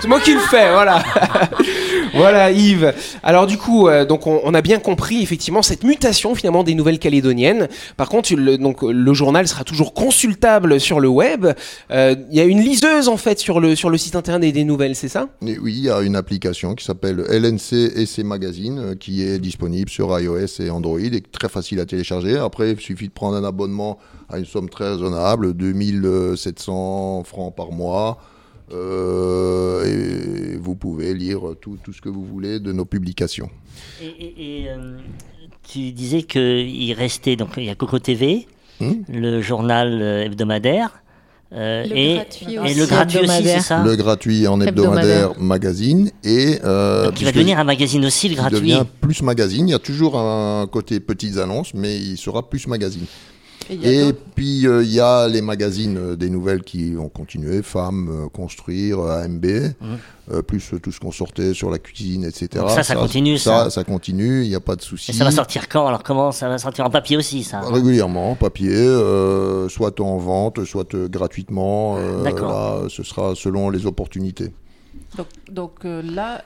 c'est 0.00 0.08
moi 0.08 0.20
qui 0.20 0.34
le 0.34 0.40
fais, 0.40 0.70
voilà. 0.70 1.02
voilà 2.20 2.50
Yves. 2.50 2.92
Alors 3.22 3.46
du 3.46 3.58
coup, 3.58 3.88
euh, 3.88 4.04
donc 4.04 4.26
on, 4.26 4.40
on 4.44 4.54
a 4.54 4.62
bien 4.62 4.78
compris 4.78 5.22
effectivement 5.22 5.62
cette 5.62 5.84
mutation 5.84 6.34
finalement 6.34 6.64
des 6.64 6.74
nouvelles 6.74 6.98
calédoniennes. 6.98 7.68
Par 7.96 8.08
contre, 8.08 8.34
le, 8.34 8.58
donc 8.58 8.82
le 8.82 9.14
journal 9.14 9.48
sera 9.48 9.64
toujours 9.64 9.94
consultable 9.94 10.80
sur 10.80 11.00
le 11.00 11.08
web. 11.08 11.46
Euh, 11.90 12.14
Il 12.30 12.36
y 12.36 12.40
a 12.40 12.44
une 12.44 12.60
liseuse 12.60 13.08
en 13.08 13.16
fait 13.16 13.38
sur 13.38 13.60
le 13.60 13.74
sur 13.74 13.90
le 13.90 13.98
site 13.98 14.16
internet 14.16 14.52
des, 14.52 14.64
nouvelles, 14.64 14.94
c'est 14.94 15.08
ça? 15.08 15.28
Oui, 15.42 15.58
il 15.64 15.84
y 15.84 15.90
a 15.90 16.00
une 16.00 16.16
application 16.16 16.74
qui 16.74 16.84
s'appelle 16.84 17.24
LNC 17.28 18.24
magazines 18.24 18.78
euh, 18.78 18.94
qui 18.94 19.22
est 19.22 19.38
disponible 19.38 19.90
sur 19.90 20.18
iOS 20.18 20.60
et 20.60 20.70
Android 20.70 21.00
et 21.00 21.20
très 21.20 21.48
facile 21.48 21.80
à 21.80 21.86
télécharger. 21.86 22.36
Après, 22.38 22.72
il 22.72 22.80
suffit 22.80 23.08
de 23.08 23.12
prendre 23.12 23.36
un 23.36 23.44
abonnement 23.44 23.98
à 24.28 24.38
une 24.38 24.44
somme 24.44 24.68
très 24.68 24.90
raisonnable, 24.90 25.54
2700 25.54 27.24
francs 27.24 27.54
par 27.54 27.72
mois. 27.72 28.18
Euh, 28.72 29.84
et 30.54 30.56
vous 30.56 30.74
pouvez 30.76 31.12
lire 31.14 31.40
tout, 31.60 31.76
tout 31.82 31.92
ce 31.92 32.00
que 32.00 32.08
vous 32.08 32.24
voulez 32.24 32.60
de 32.60 32.72
nos 32.72 32.84
publications. 32.84 33.50
Et, 34.02 34.06
et- 34.06 34.62
et, 34.62 34.68
euh, 34.70 34.98
tu 35.68 35.92
disais 35.92 36.22
qu'il 36.22 36.92
restait, 36.94 37.36
donc 37.36 37.50
il 37.56 37.64
y 37.64 37.70
a 37.70 37.74
Coco 37.74 37.98
TV, 37.98 38.46
Hmm 38.80 39.02
le 39.12 39.40
journal 39.42 39.98
euh, 40.00 40.24
hebdomadaire, 40.24 41.02
euh, 41.52 41.84
Le 41.84 41.96
et, 41.96 42.14
gratuit 42.14 42.54
et 42.54 42.58
aussi, 42.60 42.74
le 42.78 42.86
gratuit 42.86 43.18
aussi, 43.18 43.42
c'est 43.44 43.60
ça 43.60 43.82
Le 43.84 43.96
gratuit 43.96 44.46
en 44.46 44.60
hebdomadaire, 44.60 45.30
Hebdomadaire. 45.30 45.40
magazine 45.42 46.10
et 46.24 46.58
euh, 46.64 47.06
Donc, 47.06 47.20
va 47.22 47.32
devenir 47.32 47.58
un 47.58 47.64
magazine 47.64 48.04
aussi, 48.06 48.28
le 48.28 48.34
il 48.34 48.36
gratuit. 48.36 48.58
devient 48.60 48.84
plus 49.00 49.22
magazine. 49.22 49.68
Il 49.68 49.72
y 49.72 49.74
a 49.74 49.78
toujours 49.80 50.16
un 50.18 50.66
côté 50.70 51.00
petites 51.00 51.38
annonces, 51.38 51.74
mais 51.74 51.96
il 51.98 52.16
sera 52.16 52.48
plus 52.48 52.66
magazine. 52.68 53.04
Et 53.70 53.74
il 53.74 53.82
y 53.82 53.86
a 53.86 53.90
Et 53.92 54.00
d'autres- 54.06 54.18
puis 54.34 54.66
euh, 54.66 54.82
il 54.82 54.90
y 54.92 54.98
a 55.00 55.28
les 55.28 55.40
magazines 55.42 55.96
euh, 55.96 56.16
des 56.16 56.28
nouvelles 56.28 56.62
qui 56.62 56.94
ont 56.98 57.08
continué, 57.08 57.62
Femmes, 57.62 58.08
euh, 58.10 58.28
Construire, 58.28 58.98
AMB, 59.00 59.44
euh, 60.32 60.42
plus 60.42 60.74
euh, 60.74 60.78
tout 60.80 60.90
ce 60.90 60.98
qu'on 60.98 61.12
sortait 61.12 61.54
sur 61.54 61.70
la 61.70 61.78
cuisine, 61.78 62.24
etc. 62.24 62.48
Donc 62.56 62.70
ça, 62.70 62.82
ça 62.82 62.96
continue, 62.96 63.38
ça. 63.38 63.64
Ça, 63.64 63.70
ça 63.70 63.84
continue, 63.84 64.42
il 64.42 64.48
n'y 64.48 64.54
a 64.56 64.60
pas 64.60 64.74
de 64.76 64.82
souci. 64.82 65.12
Et 65.12 65.14
ça 65.14 65.22
va 65.24 65.30
sortir 65.30 65.68
quand 65.68 65.86
Alors 65.86 66.02
comment 66.02 66.32
Ça 66.32 66.48
va 66.48 66.58
sortir 66.58 66.84
en 66.84 66.90
papier 66.90 67.16
aussi, 67.16 67.44
ça? 67.44 67.60
Régulièrement, 67.60 68.34
papier, 68.34 68.70
euh, 68.74 69.68
soit 69.68 70.00
en 70.00 70.16
vente, 70.18 70.64
soit 70.64 70.92
euh, 70.94 71.08
gratuitement. 71.08 71.96
euh, 71.98 72.22
D'accord. 72.24 72.50
là, 72.82 72.88
ce 72.88 73.02
sera 73.04 73.34
selon 73.36 73.70
les 73.70 73.86
opportunités. 73.86 74.52
Donc, 75.16 75.26
donc, 75.50 75.72
euh, 75.84 76.02
là, 76.02 76.42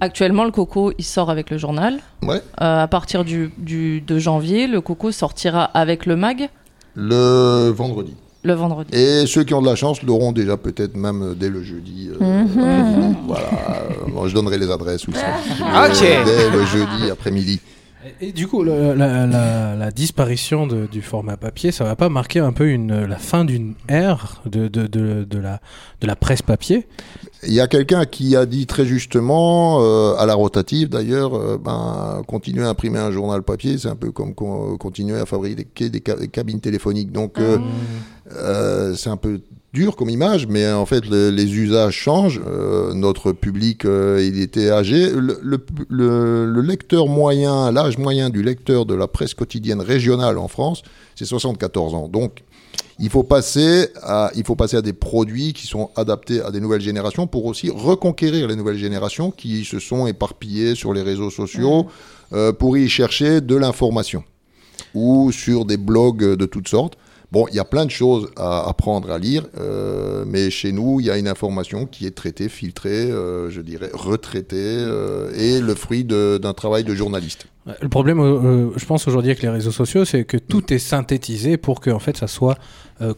actuellement, 0.00 0.44
le 0.44 0.50
coco, 0.50 0.92
il 0.98 1.04
sort 1.04 1.30
avec 1.30 1.50
le 1.50 1.58
journal. 1.58 2.00
Ouais. 2.22 2.40
Euh, 2.60 2.82
à 2.82 2.88
partir 2.88 3.24
du, 3.24 3.52
du- 3.58 4.00
de 4.00 4.18
janvier, 4.18 4.66
le 4.66 4.80
coco 4.80 5.12
sortira 5.12 5.64
avec 5.64 6.06
le 6.06 6.16
mag? 6.16 6.48
Le 6.94 7.70
vendredi. 7.70 8.14
le 8.44 8.52
vendredi. 8.54 8.90
Et 8.94 9.26
ceux 9.26 9.42
qui 9.44 9.54
ont 9.54 9.62
de 9.62 9.66
la 9.66 9.74
chance 9.74 10.02
l'auront 10.02 10.32
déjà 10.32 10.56
peut-être 10.56 10.96
même 10.96 11.22
euh, 11.22 11.34
dès 11.34 11.48
le 11.48 11.62
jeudi. 11.62 12.10
euh, 12.20 12.42
Mhm. 12.44 13.16
Voilà. 13.26 13.46
euh, 13.48 14.10
bon, 14.12 14.28
je 14.28 14.34
donnerai 14.34 14.58
les 14.58 14.70
adresses 14.70 15.08
aussi. 15.08 15.18
Ok. 15.18 16.00
Dès 16.26 16.50
le 16.50 16.64
jeudi 16.66 17.10
après-midi. 17.10 17.60
Et, 18.20 18.28
et 18.28 18.32
du 18.32 18.46
coup, 18.46 18.62
la, 18.64 18.94
la- 18.94 19.74
la 19.76 19.90
disparition 19.90 20.66
de- 20.66 20.86
du 20.86 21.00
format 21.02 21.36
papier, 21.36 21.72
ça 21.72 21.84
va 21.84 21.96
pas 21.96 22.08
marquer 22.08 22.40
un 22.40 22.52
peu 22.52 22.68
une, 22.68 23.04
la 23.06 23.16
fin 23.16 23.44
d'une 23.44 23.74
ère 23.88 24.42
de, 24.46 24.68
de, 24.68 24.86
de, 24.86 25.24
de 25.24 25.38
la, 25.38 25.60
de 26.00 26.06
la 26.06 26.16
presse 26.16 26.42
papier? 26.42 26.86
Il 27.46 27.52
y 27.52 27.60
a 27.60 27.66
quelqu'un 27.66 28.04
qui 28.06 28.36
a 28.36 28.46
dit 28.46 28.66
très 28.66 28.84
justement, 28.86 29.80
euh, 29.82 30.14
à 30.16 30.26
la 30.26 30.34
rotative 30.34 30.88
d'ailleurs, 30.88 31.34
euh, 31.34 31.58
ben, 31.62 32.22
continuer 32.26 32.64
à 32.64 32.68
imprimer 32.70 32.98
un 32.98 33.10
journal 33.10 33.42
papier, 33.42 33.76
c'est 33.78 33.88
un 33.88 33.96
peu 33.96 34.10
comme 34.12 34.34
con- 34.34 34.76
continuer 34.78 35.18
à 35.18 35.26
fabriquer 35.26 35.88
des, 35.90 36.02
ca- 36.06 36.16
des 36.16 36.28
cabines 36.28 36.60
téléphoniques. 36.60 37.12
Donc, 37.12 37.38
euh, 37.38 37.58
euh, 38.32 38.94
c'est 38.94 39.10
un 39.10 39.16
peu 39.18 39.40
dur 39.74 39.96
comme 39.96 40.08
image, 40.08 40.46
mais 40.46 40.70
en 40.72 40.86
fait, 40.86 41.04
le- 41.06 41.28
les 41.30 41.52
usages 41.54 41.94
changent. 41.94 42.40
Euh, 42.46 42.94
notre 42.94 43.32
public, 43.32 43.84
euh, 43.84 44.24
il 44.26 44.40
était 44.40 44.70
âgé. 44.70 45.10
Le, 45.10 45.38
le- 45.42 45.64
le- 45.90 46.46
le 46.46 46.60
lecteur 46.62 47.08
moyen, 47.08 47.70
l'âge 47.72 47.98
moyen 47.98 48.30
du 48.30 48.42
lecteur 48.42 48.86
de 48.86 48.94
la 48.94 49.08
presse 49.08 49.34
quotidienne 49.34 49.80
régionale 49.82 50.38
en 50.38 50.48
France, 50.48 50.82
c'est 51.16 51.26
74 51.26 51.92
ans. 51.94 52.08
Donc, 52.08 52.38
il 53.00 53.10
faut 53.10 53.24
passer 53.24 53.88
à, 54.02 54.30
il 54.36 54.44
faut 54.44 54.54
passer 54.54 54.76
à 54.76 54.82
des 54.82 54.92
produits 54.92 55.52
qui 55.52 55.66
sont 55.66 55.90
adaptés 55.96 56.40
à 56.40 56.52
des 56.52 56.60
nouvelles 56.60 56.80
générations 56.80 57.26
pour 57.26 57.44
aussi 57.44 57.68
reconquérir 57.68 58.46
les 58.46 58.54
nouvelles 58.56 58.78
générations 58.78 59.32
qui 59.32 59.64
se 59.64 59.80
sont 59.80 60.06
éparpillées 60.06 60.76
sur 60.76 60.92
les 60.92 61.02
réseaux 61.02 61.30
sociaux 61.30 61.86
euh, 62.32 62.52
pour 62.52 62.78
y 62.78 62.88
chercher 62.88 63.40
de 63.40 63.56
l'information 63.56 64.22
ou 64.94 65.32
sur 65.32 65.64
des 65.64 65.76
blogs 65.76 66.24
de 66.36 66.46
toutes 66.46 66.68
sortes. 66.68 66.96
Bon, 67.32 67.46
il 67.50 67.56
y 67.56 67.58
a 67.58 67.64
plein 67.64 67.84
de 67.84 67.90
choses 67.90 68.28
à 68.36 68.68
apprendre 68.68 69.10
à 69.10 69.18
lire, 69.18 69.46
euh, 69.58 70.24
mais 70.26 70.50
chez 70.50 70.70
nous, 70.70 71.00
il 71.00 71.06
y 71.06 71.10
a 71.10 71.18
une 71.18 71.26
information 71.26 71.84
qui 71.86 72.06
est 72.06 72.14
traitée, 72.14 72.48
filtrée, 72.48 73.10
euh, 73.10 73.50
je 73.50 73.60
dirais 73.60 73.90
retraitée, 73.92 74.56
euh, 74.58 75.32
et 75.36 75.60
le 75.60 75.74
fruit 75.74 76.04
d'un 76.04 76.52
travail 76.52 76.84
de 76.84 76.94
journaliste. 76.94 77.46
Le 77.80 77.88
problème, 77.88 78.18
je 78.76 78.84
pense 78.84 79.08
aujourd'hui 79.08 79.30
avec 79.30 79.42
les 79.42 79.48
réseaux 79.48 79.72
sociaux, 79.72 80.04
c'est 80.04 80.24
que 80.24 80.36
tout 80.36 80.72
est 80.72 80.78
synthétisé 80.78 81.56
pour 81.56 81.80
que 81.80 81.90
en 81.90 81.98
fait 81.98 82.16
ça 82.16 82.26
soit 82.26 82.58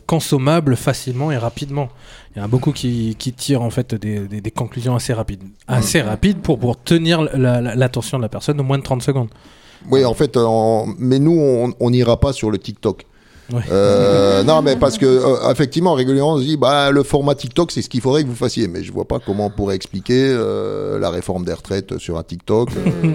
consommable 0.06 0.76
facilement 0.76 1.32
et 1.32 1.36
rapidement. 1.36 1.88
Il 2.34 2.38
y 2.38 2.40
en 2.40 2.44
a 2.44 2.48
beaucoup 2.48 2.72
qui, 2.72 3.16
qui 3.18 3.32
tirent 3.32 3.62
en 3.62 3.70
fait 3.70 3.94
des, 3.94 4.20
des- 4.20 4.40
des 4.40 4.50
conclusions 4.50 4.94
assez 4.94 5.12
rapides, 5.12 5.42
assez 5.66 6.00
rapides 6.00 6.38
pour 6.38 6.58
pour 6.58 6.80
tenir 6.82 7.22
la- 7.22 7.60
la- 7.60 7.74
l'attention 7.74 8.18
de 8.18 8.22
la 8.22 8.28
personne 8.28 8.60
au 8.60 8.64
moins 8.64 8.78
de 8.78 8.82
30 8.84 9.02
secondes. 9.02 9.28
Oui, 9.90 10.04
en 10.04 10.14
fait, 10.14 10.36
mais 10.98 11.18
nous, 11.18 11.74
on 11.80 11.90
n'ira 11.90 12.18
pas 12.18 12.32
sur 12.32 12.50
le 12.50 12.58
TikTok. 12.58 13.04
Ouais. 13.52 13.62
Euh, 13.70 14.42
non, 14.44 14.62
mais 14.62 14.76
parce 14.76 14.98
que 14.98 15.06
euh, 15.06 15.50
effectivement, 15.52 15.94
régulièrement, 15.94 16.34
on 16.34 16.38
se 16.38 16.44
dit, 16.44 16.56
bah, 16.56 16.90
le 16.90 17.02
format 17.02 17.34
TikTok, 17.34 17.70
c'est 17.72 17.82
ce 17.82 17.88
qu'il 17.88 18.00
faudrait 18.00 18.22
que 18.24 18.28
vous 18.28 18.34
fassiez. 18.34 18.66
Mais 18.68 18.82
je 18.82 18.92
vois 18.92 19.06
pas 19.06 19.18
comment 19.24 19.46
on 19.46 19.50
pourrait 19.50 19.76
expliquer 19.76 20.28
euh, 20.30 20.98
la 20.98 21.10
réforme 21.10 21.44
des 21.44 21.52
retraites 21.52 21.98
sur 21.98 22.18
un 22.18 22.22
TikTok, 22.22 22.70
euh, 22.76 23.12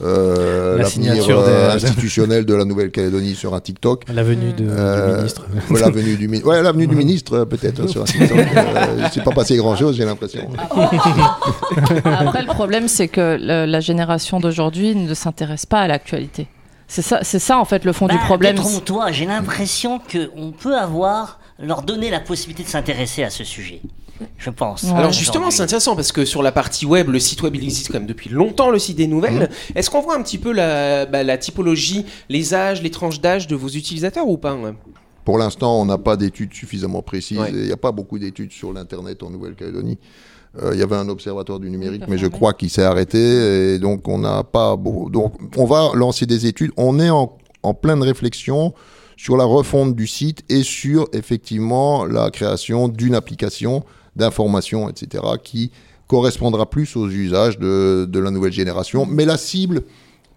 euh, 0.04 0.72
La 0.76 0.82
l'avenir 0.84 0.88
signature 0.88 1.40
euh, 1.46 1.68
des- 1.76 1.84
institutionnel 1.84 2.44
de 2.44 2.54
la 2.54 2.64
Nouvelle-Calédonie 2.64 3.34
sur 3.34 3.54
un 3.54 3.60
TikTok. 3.60 4.04
La 4.12 4.22
venue 4.22 4.52
de, 4.52 4.64
Euh, 4.68 5.06
du 5.10 5.16
ministre. 5.18 5.42
ouais, 5.70 5.80
l'avenue 5.80 6.16
du, 6.16 6.28
mi- 6.28 6.42
ouais, 6.42 6.62
l'avenue 6.62 6.86
du 6.86 6.96
ministre, 6.96 7.34
euh, 7.38 7.44
peut-être, 7.44 7.86
sur 7.88 8.02
un 8.02 8.04
TikTok. 8.04 8.38
Euh, 8.72 9.06
c'est 9.12 9.22
pas 9.24 9.30
passé 9.32 9.56
grand-chose, 9.56 9.96
j'ai 9.96 10.04
l'impression. 10.04 10.48
Après, 12.04 12.42
le 12.42 12.46
problème, 12.52 12.88
c'est 12.88 13.08
que 13.08 13.38
le- 13.40 13.66
la 13.70 13.80
génération 13.80 14.40
d'aujourd'hui 14.40 14.94
ne 14.94 15.14
s'intéresse 15.14 15.66
pas 15.66 15.80
à 15.80 15.88
l'actualité. 15.88 16.46
C'est 16.92 17.00
ça, 17.00 17.20
c'est 17.22 17.38
ça 17.38 17.58
en 17.58 17.64
fait 17.64 17.86
le 17.86 17.94
fond 17.94 18.06
du 18.06 18.14
Bah, 18.16 18.20
problème. 18.26 18.54
Détrompe-toi, 18.54 19.12
j'ai 19.12 19.24
l'impression 19.24 19.98
qu'on 19.98 20.52
peut 20.52 20.76
avoir, 20.76 21.40
leur 21.58 21.80
donner 21.80 22.10
la 22.10 22.20
possibilité 22.20 22.64
de 22.64 22.68
s'intéresser 22.68 23.22
à 23.22 23.30
ce 23.30 23.44
sujet. 23.44 23.80
Je 24.36 24.50
pense. 24.50 24.82
Ouais. 24.82 24.92
Alors 24.92 25.10
justement, 25.10 25.50
c'est 25.50 25.62
intéressant 25.62 25.96
parce 25.96 26.12
que 26.12 26.26
sur 26.26 26.42
la 26.42 26.52
partie 26.52 26.84
web, 26.84 27.08
le 27.08 27.18
site 27.18 27.40
web 27.40 27.56
il 27.56 27.64
existe 27.64 27.88
quand 27.90 27.98
même 27.98 28.06
depuis 28.06 28.28
longtemps, 28.28 28.68
le 28.68 28.78
site 28.78 28.98
des 28.98 29.06
nouvelles. 29.06 29.48
Est-ce 29.74 29.88
qu'on 29.88 30.02
voit 30.02 30.16
un 30.16 30.22
petit 30.22 30.36
peu 30.36 30.52
la, 30.52 31.06
bah, 31.06 31.22
la 31.22 31.38
typologie, 31.38 32.04
les 32.28 32.52
âges, 32.52 32.82
les 32.82 32.90
tranches 32.90 33.22
d'âge 33.22 33.46
de 33.46 33.56
vos 33.56 33.68
utilisateurs 33.68 34.28
ou 34.28 34.36
pas 34.36 34.54
ouais 34.54 34.74
Pour 35.24 35.38
l'instant, 35.38 35.80
on 35.80 35.86
n'a 35.86 35.96
pas 35.96 36.18
d'études 36.18 36.52
suffisamment 36.52 37.00
précises. 37.00 37.38
Ouais. 37.38 37.52
Il 37.52 37.62
n'y 37.62 37.72
a 37.72 37.78
pas 37.78 37.92
beaucoup 37.92 38.18
d'études 38.18 38.52
sur 38.52 38.70
l'Internet 38.70 39.22
en 39.22 39.30
Nouvelle-Calédonie. 39.30 39.96
Euh, 40.60 40.70
Il 40.74 40.80
y 40.80 40.82
avait 40.82 40.96
un 40.96 41.08
observatoire 41.08 41.58
du 41.60 41.70
numérique, 41.70 42.02
mais 42.08 42.18
je 42.18 42.26
crois 42.26 42.52
qu'il 42.52 42.68
s'est 42.70 42.82
arrêté. 42.82 43.18
Et 43.74 43.78
donc, 43.78 44.06
on 44.08 44.18
n'a 44.18 44.42
pas 44.44 44.76
beau- 44.76 45.08
Donc, 45.08 45.34
on 45.56 45.64
va 45.64 45.90
lancer 45.94 46.26
des 46.26 46.46
études. 46.46 46.72
On 46.76 46.98
est 47.00 47.10
en, 47.10 47.36
en 47.62 47.74
pleine 47.74 48.02
réflexion 48.02 48.74
sur 49.16 49.36
la 49.36 49.44
refonte 49.44 49.94
du 49.94 50.06
site 50.06 50.42
et 50.50 50.62
sur, 50.62 51.08
effectivement, 51.12 52.04
la 52.04 52.30
création 52.30 52.88
d'une 52.88 53.14
application 53.14 53.84
d'information, 54.16 54.88
etc., 54.90 55.24
qui 55.42 55.70
correspondra 56.06 56.68
plus 56.68 56.96
aux 56.96 57.08
usages 57.08 57.58
de, 57.58 58.06
de 58.08 58.18
la 58.18 58.30
nouvelle 58.30 58.52
génération. 58.52 59.06
Mais 59.06 59.24
la 59.24 59.38
cible, 59.38 59.82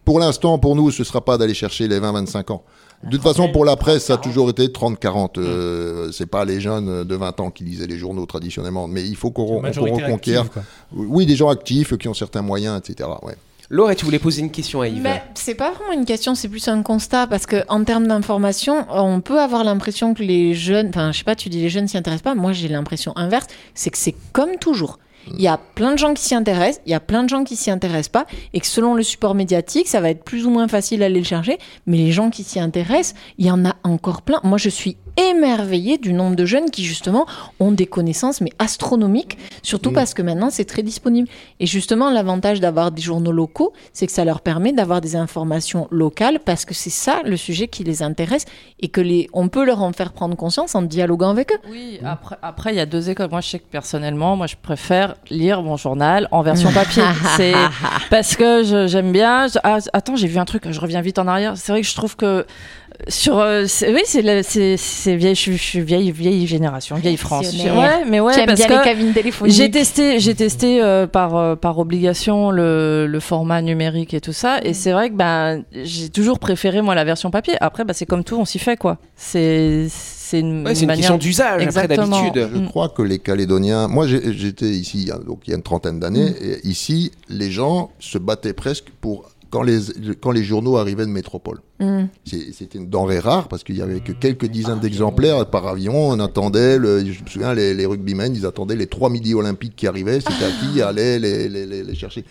pour 0.06 0.19
l'instant, 0.19 0.58
pour 0.60 0.75
nous, 0.78 0.91
ce 0.91 1.01
ne 1.01 1.06
sera 1.06 1.25
pas 1.25 1.38
d'aller 1.38 1.54
chercher 1.54 1.88
les 1.89 1.99
20-25 1.99 2.51
ans. 2.54 2.63
De 3.05 3.11
toute 3.11 3.21
façon, 3.21 3.51
pour 3.51 3.65
la 3.65 3.75
presse, 3.75 4.05
ça 4.05 4.13
a 4.15 4.17
toujours 4.17 4.49
été 4.49 4.67
30-40. 4.67 5.37
Euh, 5.37 6.11
c'est 6.11 6.25
pas 6.25 6.45
les 6.45 6.59
jeunes 6.59 7.03
de 7.03 7.15
20 7.15 7.39
ans 7.39 7.51
qui 7.51 7.63
lisaient 7.63 7.87
les 7.87 7.97
journaux 7.97 8.25
traditionnellement, 8.25 8.87
mais 8.87 9.03
il 9.03 9.15
faut 9.15 9.31
qu'on 9.31 9.61
reconquiert. 9.61 10.41
active. 10.41 10.63
Oui, 10.93 11.25
des 11.25 11.35
gens 11.35 11.49
actifs 11.49 11.97
qui 11.97 12.07
ont 12.07 12.13
certains 12.13 12.41
moyens, 12.41 12.79
etc. 12.79 13.09
Ouais. 13.21 13.35
Laure, 13.69 13.95
tu 13.95 14.05
voulais 14.05 14.19
poser 14.19 14.41
une 14.41 14.51
question 14.51 14.81
à 14.81 14.87
Yves 14.87 15.01
Mais 15.01 15.23
c'est 15.33 15.55
pas 15.55 15.71
vraiment 15.71 15.91
une 15.91 16.05
question, 16.05 16.35
c'est 16.35 16.47
plus 16.47 16.67
un 16.67 16.83
constat 16.83 17.25
parce 17.25 17.47
que 17.47 17.63
en 17.67 17.83
termes 17.83 18.07
d'information, 18.07 18.85
on 18.89 19.21
peut 19.21 19.39
avoir 19.39 19.63
l'impression 19.63 20.13
que 20.13 20.21
les 20.21 20.53
jeunes, 20.53 20.89
enfin 20.89 21.11
je 21.11 21.19
sais 21.19 21.23
pas, 21.23 21.35
tu 21.35 21.49
dis 21.49 21.61
les 21.61 21.69
jeunes 21.69 21.87
s'y 21.87 21.97
intéressent 21.97 22.23
pas. 22.23 22.35
Moi 22.35 22.51
j'ai 22.51 22.67
l'impression 22.67 23.13
inverse, 23.15 23.47
c'est 23.73 23.89
que 23.89 23.97
c'est 23.97 24.15
comme 24.33 24.57
toujours. 24.59 24.99
Il 25.33 25.41
y 25.41 25.47
a 25.47 25.57
plein 25.57 25.93
de 25.93 25.97
gens 25.97 26.13
qui 26.13 26.23
s'y 26.23 26.35
intéressent, 26.35 26.81
il 26.85 26.91
y 26.91 26.95
a 26.95 26.99
plein 26.99 27.23
de 27.23 27.29
gens 27.29 27.43
qui 27.43 27.55
s'y 27.55 27.71
intéressent 27.71 28.09
pas, 28.09 28.25
et 28.53 28.59
que 28.59 28.67
selon 28.67 28.93
le 28.93 29.03
support 29.03 29.35
médiatique, 29.35 29.88
ça 29.88 30.01
va 30.01 30.09
être 30.09 30.23
plus 30.23 30.45
ou 30.45 30.49
moins 30.49 30.67
facile 30.67 30.99
d'aller 30.99 31.19
le 31.19 31.25
chercher. 31.25 31.57
Mais 31.85 31.97
les 31.97 32.11
gens 32.11 32.29
qui 32.29 32.43
s'y 32.43 32.59
intéressent, 32.59 33.15
il 33.38 33.45
y 33.45 33.51
en 33.51 33.65
a 33.65 33.75
encore 33.83 34.21
plein. 34.21 34.39
Moi, 34.43 34.57
je 34.57 34.69
suis 34.69 34.97
émerveillée 35.17 35.97
du 35.97 36.13
nombre 36.13 36.36
de 36.36 36.45
jeunes 36.45 36.69
qui 36.69 36.84
justement 36.86 37.25
ont 37.60 37.71
des 37.71 37.86
connaissances 37.86 38.41
mais 38.41 38.51
astronomiques, 38.60 39.38
surtout 39.63 39.91
parce 39.91 40.13
que 40.13 40.21
maintenant 40.21 40.49
c'est 40.49 40.65
très 40.65 40.84
disponible. 40.84 41.28
Et 41.60 41.65
justement, 41.65 42.10
l'avantage 42.10 42.60
d'avoir 42.60 42.91
des 42.91 43.01
journaux 43.01 43.32
locaux, 43.32 43.73
c'est 43.93 44.06
que 44.08 44.12
ça 44.12 44.25
leur 44.25 44.41
permet 44.41 44.73
d'avoir 44.73 45.01
des 45.01 45.15
informations 45.15 45.88
locales 45.91 46.39
parce 46.43 46.65
que 46.65 46.73
c'est 46.73 46.89
ça 46.89 47.21
le 47.25 47.38
sujet 47.38 47.67
qui 47.67 47.84
les 47.84 48.04
intéresse 48.04 48.45
et 48.80 48.88
que 48.89 49.01
les, 49.01 49.30
on 49.34 49.47
peut 49.47 49.65
leur 49.65 49.82
en 49.82 49.93
faire 49.93 50.12
prendre 50.12 50.36
conscience 50.36 50.75
en 50.75 50.82
dialoguant 50.82 51.30
avec 51.30 51.51
eux. 51.51 51.58
Oui, 51.71 51.99
après, 52.04 52.38
après, 52.41 52.73
il 52.73 52.78
y 52.78 52.80
a 52.82 52.86
deux 52.86 53.10
écoles. 53.10 53.30
Moi, 53.32 53.41
je 53.41 53.49
sais 53.49 53.60
que 53.60 53.69
personnellement, 53.71 54.36
moi, 54.36 54.47
je 54.47 54.56
préfère 54.62 55.15
lire 55.30 55.62
mon 55.62 55.78
journal 55.78 56.28
en 56.32 56.41
version 56.41 56.71
papier. 56.71 57.04
c'est 57.38 57.54
parce 58.10 58.36
que 58.36 58.88
j'aime 58.88 59.12
bien. 59.12 59.47
je- 59.47 59.60
ah, 59.63 59.78
attends, 59.93 60.15
j'ai 60.15 60.28
vu 60.28 60.38
un 60.39 60.45
truc. 60.45 60.69
Je 60.69 60.80
reviens 60.80 61.01
vite 61.01 61.19
en 61.19 61.28
arrière. 61.28 61.58
C'est 61.58 61.71
vrai 61.71 61.82
que 61.82 61.88
je 61.88 61.95
trouve 61.95 62.15
que 62.15 62.45
sur, 63.08 63.38
euh, 63.39 63.65
oui, 63.89 64.01
c'est 64.05 64.21
la- 64.21 64.43
c'est 64.43 64.77
c'est 64.77 65.15
vieille. 65.15 65.36
Je, 65.36 65.39
suis- 65.41 65.58
je 65.58 65.63
suis 65.63 65.81
vieille, 65.81 66.12
vieille 66.12 66.47
génération, 66.47 66.95
vieille 66.95 67.17
France. 67.17 67.53
Ouais, 67.53 68.05
mais 68.08 68.19
ouais, 68.19 68.34
J'aime 68.34 68.45
parce 68.47 68.60
bien 68.60 68.67
que 68.67 68.73
les 68.73 68.81
cabines 68.81 69.13
téléphoniques. 69.13 69.53
j'ai 69.55 69.69
testé, 69.71 70.19
j'ai 70.19 70.36
testé 70.36 70.81
euh, 70.81 71.08
par 71.08 71.36
euh, 71.36 71.55
par 71.55 71.77
obligation 71.79 72.51
le, 72.51 73.05
le 73.08 73.19
format 73.19 73.62
numérique 73.62 74.13
et 74.13 74.21
tout 74.21 74.34
ça, 74.34 74.58
Mm. 74.58 74.67
et 74.67 74.73
c'est 74.73 74.91
vrai 74.91 75.10
que 75.10 75.15
ben 75.15 75.63
j'ai 75.84 76.10
toujours 76.10 76.39
préféré 76.39 76.81
moi 76.81 76.95
la 76.95 77.03
version 77.03 77.31
papier. 77.31 77.55
Après, 77.62 77.84
bah, 77.86 77.93
c'est 77.93 78.05
comme 78.05 78.23
tout, 78.23 78.38
on 78.38 78.45
s'y 78.45 78.60
fait 78.60 78.77
quoi. 78.77 78.97
C'est 79.15 79.88
c'est 79.89 80.39
une, 80.39 80.65
Ouais, 80.65 80.73
c'est 80.73 80.81
une 80.81 80.88
manière- 80.88 81.01
question 81.01 81.17
d'usage 81.17 81.51
après 81.53 81.63
Exactement. 81.65 82.21
d'habitude. 82.21 82.49
Je 82.53 82.60
Mm. 82.60 82.67
crois 82.67 82.89
que 82.89 83.01
les 83.03 83.19
Calédoniens, 83.19 83.88
moi 83.88 84.08
j'ai- 84.08 84.34
j'étais 84.34 84.69
ici 84.69 84.97
il 85.03 85.08
y 85.08 85.12
a- 85.12 85.17
donc 85.19 85.41
il 85.45 85.51
y 85.51 85.53
a 85.53 85.58
une 85.58 85.63
trentaine 85.63 85.99
d'années, 85.99 86.31
Mm. 86.31 86.43
et 86.43 86.67
ici 86.67 87.12
les 87.29 87.51
gens 87.51 87.91
se 87.99 88.17
battaient 88.17 88.53
presque 88.53 88.86
pour 89.01 89.29
quand 89.51 89.62
les, 89.62 89.77
quand 90.21 90.31
les 90.31 90.43
journaux 90.43 90.77
arrivaient 90.77 91.05
de 91.05 91.12
métropole. 91.12 91.60
Mm. 91.79 92.05
C'était 92.25 92.77
une 92.77 92.89
denrée 92.89 93.19
rare 93.19 93.47
parce 93.49 93.63
qu'il 93.65 93.75
y 93.77 93.81
avait 93.81 93.99
que 93.99 94.13
quelques 94.13 94.45
dizaines 94.45 94.79
d'exemplaires 94.79 95.45
par 95.49 95.67
avion. 95.67 96.09
On 96.09 96.19
attendait, 96.21 96.77
le, 96.77 96.99
je 96.99 97.21
me 97.23 97.27
souviens, 97.27 97.53
les, 97.53 97.73
les 97.73 97.85
rugbymen, 97.85 98.33
ils 98.33 98.45
attendaient 98.45 98.77
les 98.77 98.88
trois 98.88 99.09
midis 99.09 99.33
olympiques 99.33 99.75
qui 99.75 99.85
arrivaient. 99.85 100.19
C'était 100.21 100.45
à 100.45 100.51
qui 100.73 100.81
allait 100.81 101.19
les, 101.19 101.49
les, 101.49 101.95
chercher. 101.95 102.23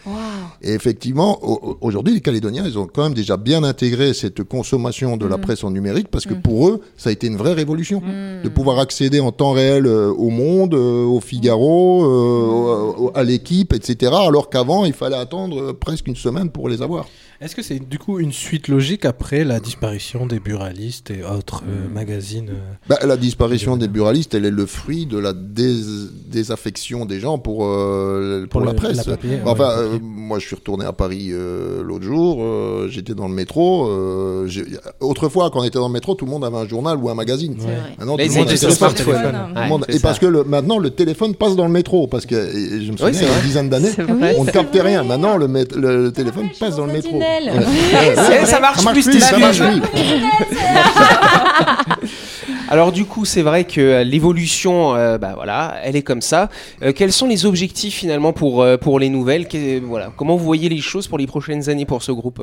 Et 0.62 0.72
effectivement, 0.72 1.38
au- 1.44 1.70
au- 1.72 1.78
aujourd'hui, 1.82 2.14
les 2.14 2.20
Calédoniens, 2.22 2.64
ils 2.66 2.78
ont 2.78 2.86
quand 2.86 3.02
même 3.02 3.14
déjà 3.14 3.36
bien 3.36 3.64
intégré 3.64 4.14
cette 4.14 4.42
consommation 4.44 5.16
de 5.18 5.26
la 5.26 5.36
presse 5.38 5.62
en 5.62 5.70
numérique 5.70 6.08
parce 6.10 6.24
que 6.24 6.34
pour 6.34 6.68
eux, 6.68 6.80
ça 6.96 7.10
a 7.10 7.12
été 7.12 7.26
une 7.26 7.36
vraie 7.36 7.52
révolution 7.54 8.00
de 8.42 8.48
pouvoir 8.48 8.78
accéder 8.78 9.20
en 9.20 9.30
temps 9.32 9.52
réel 9.52 9.86
euh, 9.86 10.10
au 10.10 10.30
Monde, 10.30 10.74
euh, 10.74 11.04
au 11.04 11.20
Figaro, 11.20 12.04
euh, 12.04 13.10
à 13.14 13.22
l'équipe, 13.24 13.72
etc. 13.72 14.12
Alors 14.26 14.48
qu'avant, 14.50 14.84
il 14.84 14.92
fallait 14.92 15.16
attendre 15.16 15.72
presque 15.72 16.06
une 16.08 16.16
semaine 16.16 16.50
pour 16.50 16.68
les 16.68 16.82
avoir. 16.82 17.06
Est-ce 17.44 17.54
que 17.54 17.62
c'est 17.62 17.78
du 17.78 17.98
coup 17.98 18.20
une 18.20 18.32
suite 18.32 18.68
logique 18.68 19.04
après 19.04 19.44
la 19.44 19.60
disparition 19.60 20.24
des 20.24 20.40
buralistes 20.40 21.10
et 21.10 21.22
autres 21.22 21.62
euh, 21.68 21.88
magazines 21.92 22.48
euh, 22.48 22.72
Bah, 22.88 22.98
la 23.04 23.18
disparition 23.18 23.76
des 23.76 23.86
buralistes, 23.86 24.32
elle 24.34 24.46
est 24.46 24.50
le 24.50 24.64
fruit 24.64 25.04
de 25.04 25.18
la 25.18 25.34
dés- 25.34 26.08
désaffection 26.26 27.04
des 27.04 27.20
gens 27.20 27.36
pour, 27.38 27.66
euh, 27.66 28.46
pour, 28.48 28.48
Pour 28.48 28.60
la 28.62 28.70
le- 28.72 28.76
presse. 28.76 28.96
la 28.96 29.04
papier, 29.04 29.40
enfin, 29.44 29.64
ouais, 29.68 29.82
euh, 29.94 29.98
moi, 30.00 30.38
je 30.38 30.46
suis 30.46 30.56
retourné 30.56 30.86
à 30.86 30.92
Paris 30.94 31.28
euh, 31.32 31.82
l'autre 31.82 32.04
jour. 32.04 32.38
euh, 32.40 32.88
J'étais 32.88 33.14
dans 33.14 33.28
le 33.28 33.34
métro. 33.34 33.88
euh, 33.90 34.48
autrefois, 35.00 35.50
quand 35.50 35.60
on 35.60 35.64
était 35.64 35.78
dans 35.78 35.88
le 35.88 35.92
métro, 35.92 36.14
tout 36.14 36.24
le 36.24 36.30
monde 36.30 36.46
avait 36.46 36.56
un 36.56 36.66
journal 36.66 36.96
ou 36.96 37.10
un 37.10 37.14
magazine. 37.14 37.56
C'est 37.58 37.66
vrai. 37.66 37.76
Maintenant, 37.98 38.16
tout 38.16 38.22
ils 38.22 38.28
le 38.28 38.34
monde 38.38 38.48
le 38.50 38.56
smartphone. 38.70 39.14
Ouais, 39.54 39.94
Et 39.94 39.98
parce 40.00 40.18
que 40.18 40.26
le- 40.26 40.44
maintenant, 40.44 40.78
le 40.78 40.88
téléphone 40.90 41.34
passe 41.34 41.56
dans 41.56 41.66
le 41.66 41.72
métro. 41.72 42.06
Parce 42.06 42.24
que 42.24 42.34
et 42.36 42.84
je 42.86 42.90
me 42.90 42.96
souviens, 42.96 43.12
c'est 43.12 43.24
il 43.26 43.28
y 43.28 43.32
a 43.32 43.36
une 43.38 43.44
dizaine 43.44 43.68
d'années, 43.68 43.90
on 44.38 44.44
ne 44.44 44.50
captait 44.50 44.80
rien. 44.80 45.02
Maintenant, 45.04 45.36
le, 45.36 45.46
le 45.46 46.10
téléphone 46.10 46.48
passe 46.58 46.76
dans 46.76 46.86
le 46.86 46.92
métro. 46.94 47.20
Ouais. 47.42 47.50
Ouais. 47.94 48.14
Eh, 48.42 48.46
ça 48.46 48.60
marche 48.60 48.78
Ça 48.78 48.82
marche 48.82 48.94
plus, 48.94 49.04
plus, 49.04 49.12
tes 49.14 49.20
ça 49.20 49.38
marche 49.38 49.58
plus. 49.58 49.80
Alors 52.74 52.90
du 52.90 53.04
coup, 53.04 53.24
c'est 53.24 53.42
vrai 53.42 53.62
que 53.62 53.80
euh, 53.80 54.02
l'évolution, 54.02 54.96
euh, 54.96 55.16
bah 55.16 55.34
voilà, 55.36 55.76
elle 55.84 55.94
est 55.94 56.02
comme 56.02 56.20
ça. 56.20 56.50
Euh, 56.82 56.92
quels 56.92 57.12
sont 57.12 57.28
les 57.28 57.46
objectifs 57.46 57.94
finalement 57.94 58.32
pour 58.32 58.62
euh, 58.62 58.76
pour 58.76 58.98
les 58.98 59.10
nouvelles? 59.10 59.46
Que- 59.46 59.78
Voilà, 59.78 60.12
comment 60.16 60.34
vous 60.34 60.44
voyez 60.44 60.68
les 60.68 60.80
choses 60.80 61.06
pour 61.06 61.16
les 61.18 61.28
prochaines 61.28 61.70
années 61.70 61.86
pour 61.86 62.02
ce 62.02 62.10
groupe? 62.10 62.42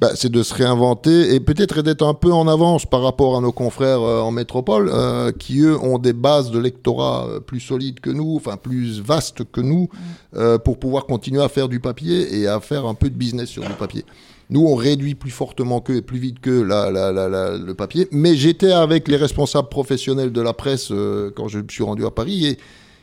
Bah, 0.00 0.10
c'est 0.16 0.32
de 0.32 0.42
se 0.42 0.52
réinventer 0.52 1.32
et 1.32 1.38
peut-être 1.38 1.80
d'être 1.82 2.04
un 2.04 2.14
peu 2.14 2.32
en 2.32 2.48
avance 2.48 2.86
par 2.86 3.02
rapport 3.02 3.36
à 3.36 3.40
nos 3.40 3.52
confrères 3.52 4.02
euh, 4.02 4.20
en 4.20 4.32
métropole 4.32 4.90
euh, 4.92 5.30
qui 5.30 5.60
eux 5.60 5.78
ont 5.78 5.98
des 6.00 6.12
bases 6.12 6.50
de 6.50 6.58
lectorat 6.58 7.28
plus 7.46 7.60
solides 7.60 8.00
que 8.00 8.10
nous, 8.10 8.34
enfin 8.34 8.56
plus 8.56 9.00
vastes 9.00 9.44
que 9.44 9.60
nous, 9.60 9.88
euh, 10.34 10.58
pour 10.58 10.80
pouvoir 10.80 11.06
continuer 11.06 11.40
à 11.44 11.48
faire 11.48 11.68
du 11.68 11.78
papier 11.78 12.36
et 12.36 12.48
à 12.48 12.58
faire 12.58 12.84
un 12.84 12.94
peu 12.94 13.08
de 13.10 13.14
business 13.14 13.48
sur 13.48 13.62
du 13.62 13.74
papier. 13.74 14.04
Nous, 14.50 14.64
on 14.66 14.74
réduit 14.74 15.14
plus 15.14 15.30
fortement 15.30 15.80
que 15.80 15.92
et 15.92 16.02
plus 16.02 16.18
vite 16.18 16.40
que 16.40 16.50
la, 16.50 16.90
la, 16.90 17.12
la, 17.12 17.28
la- 17.28 17.56
le 17.58 17.74
papier. 17.74 18.08
Mais 18.12 18.34
j'étais 18.34 18.72
avec 18.72 19.06
les 19.08 19.16
responsables 19.16 19.68
professionnels 19.68 20.32
de 20.32 20.40
la 20.40 20.54
presse 20.54 20.88
euh, 20.90 21.30
quand 21.36 21.48
je 21.48 21.58
me 21.58 21.64
suis 21.68 21.84
rendu 21.84 22.06
à 22.06 22.10
Paris 22.10 22.46
et 22.46 22.58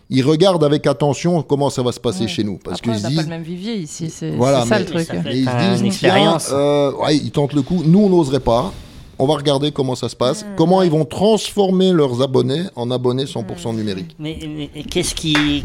ils 0.10 0.24
regardent 0.24 0.64
avec 0.64 0.88
attention 0.88 1.42
comment 1.44 1.70
ça 1.70 1.82
va 1.84 1.92
se 1.92 2.00
passer 2.00 2.22
Ouais. 2.24 2.28
chez 2.28 2.44
nous. 2.44 2.58
Parce 2.64 2.82
qu'ils 2.82 2.94
disent, 2.94 3.16
pas 3.16 3.22
le 3.24 3.28
même 3.30 3.44
vivier 3.44 3.76
ici, 3.76 4.10
c'est 4.10 4.32
Voilà, 4.36 4.66
ça 4.66 4.76
mais- 4.76 4.80
le 4.80 4.86
truc. 4.86 5.06
Ça 5.06 5.22
fait 5.22 5.36
et 5.36 5.40
ils 5.40 5.46
se 5.46 5.58
disent, 5.58 5.82
une 5.82 5.90
tiens, 5.92 6.10
expérience. 6.10 6.50
euh, 6.52 6.92
ouais, 6.94 7.16
ils 7.18 7.32
tentent 7.32 7.54
le 7.54 7.62
coup. 7.62 7.84
Nous, 7.86 8.00
on 8.00 8.10
n'oserait 8.10 8.40
pas. 8.40 8.72
On 9.18 9.28
va 9.28 9.36
regarder 9.36 9.72
comment 9.72 9.96
ça 9.96 10.10
se 10.10 10.16
passe. 10.16 10.46
Comment 10.58 10.82
ils 10.82 10.92
vont 10.92 11.06
transformer 11.06 11.92
leurs 11.94 12.22
abonnés 12.22 12.64
en 12.76 12.92
abonnés 12.92 13.24
100% 13.26 13.74
numériques. 13.76 14.16
Mais, 14.20 14.38
mais 14.76 14.84
qu'est-ce 14.84 15.16
qui. 15.16 15.64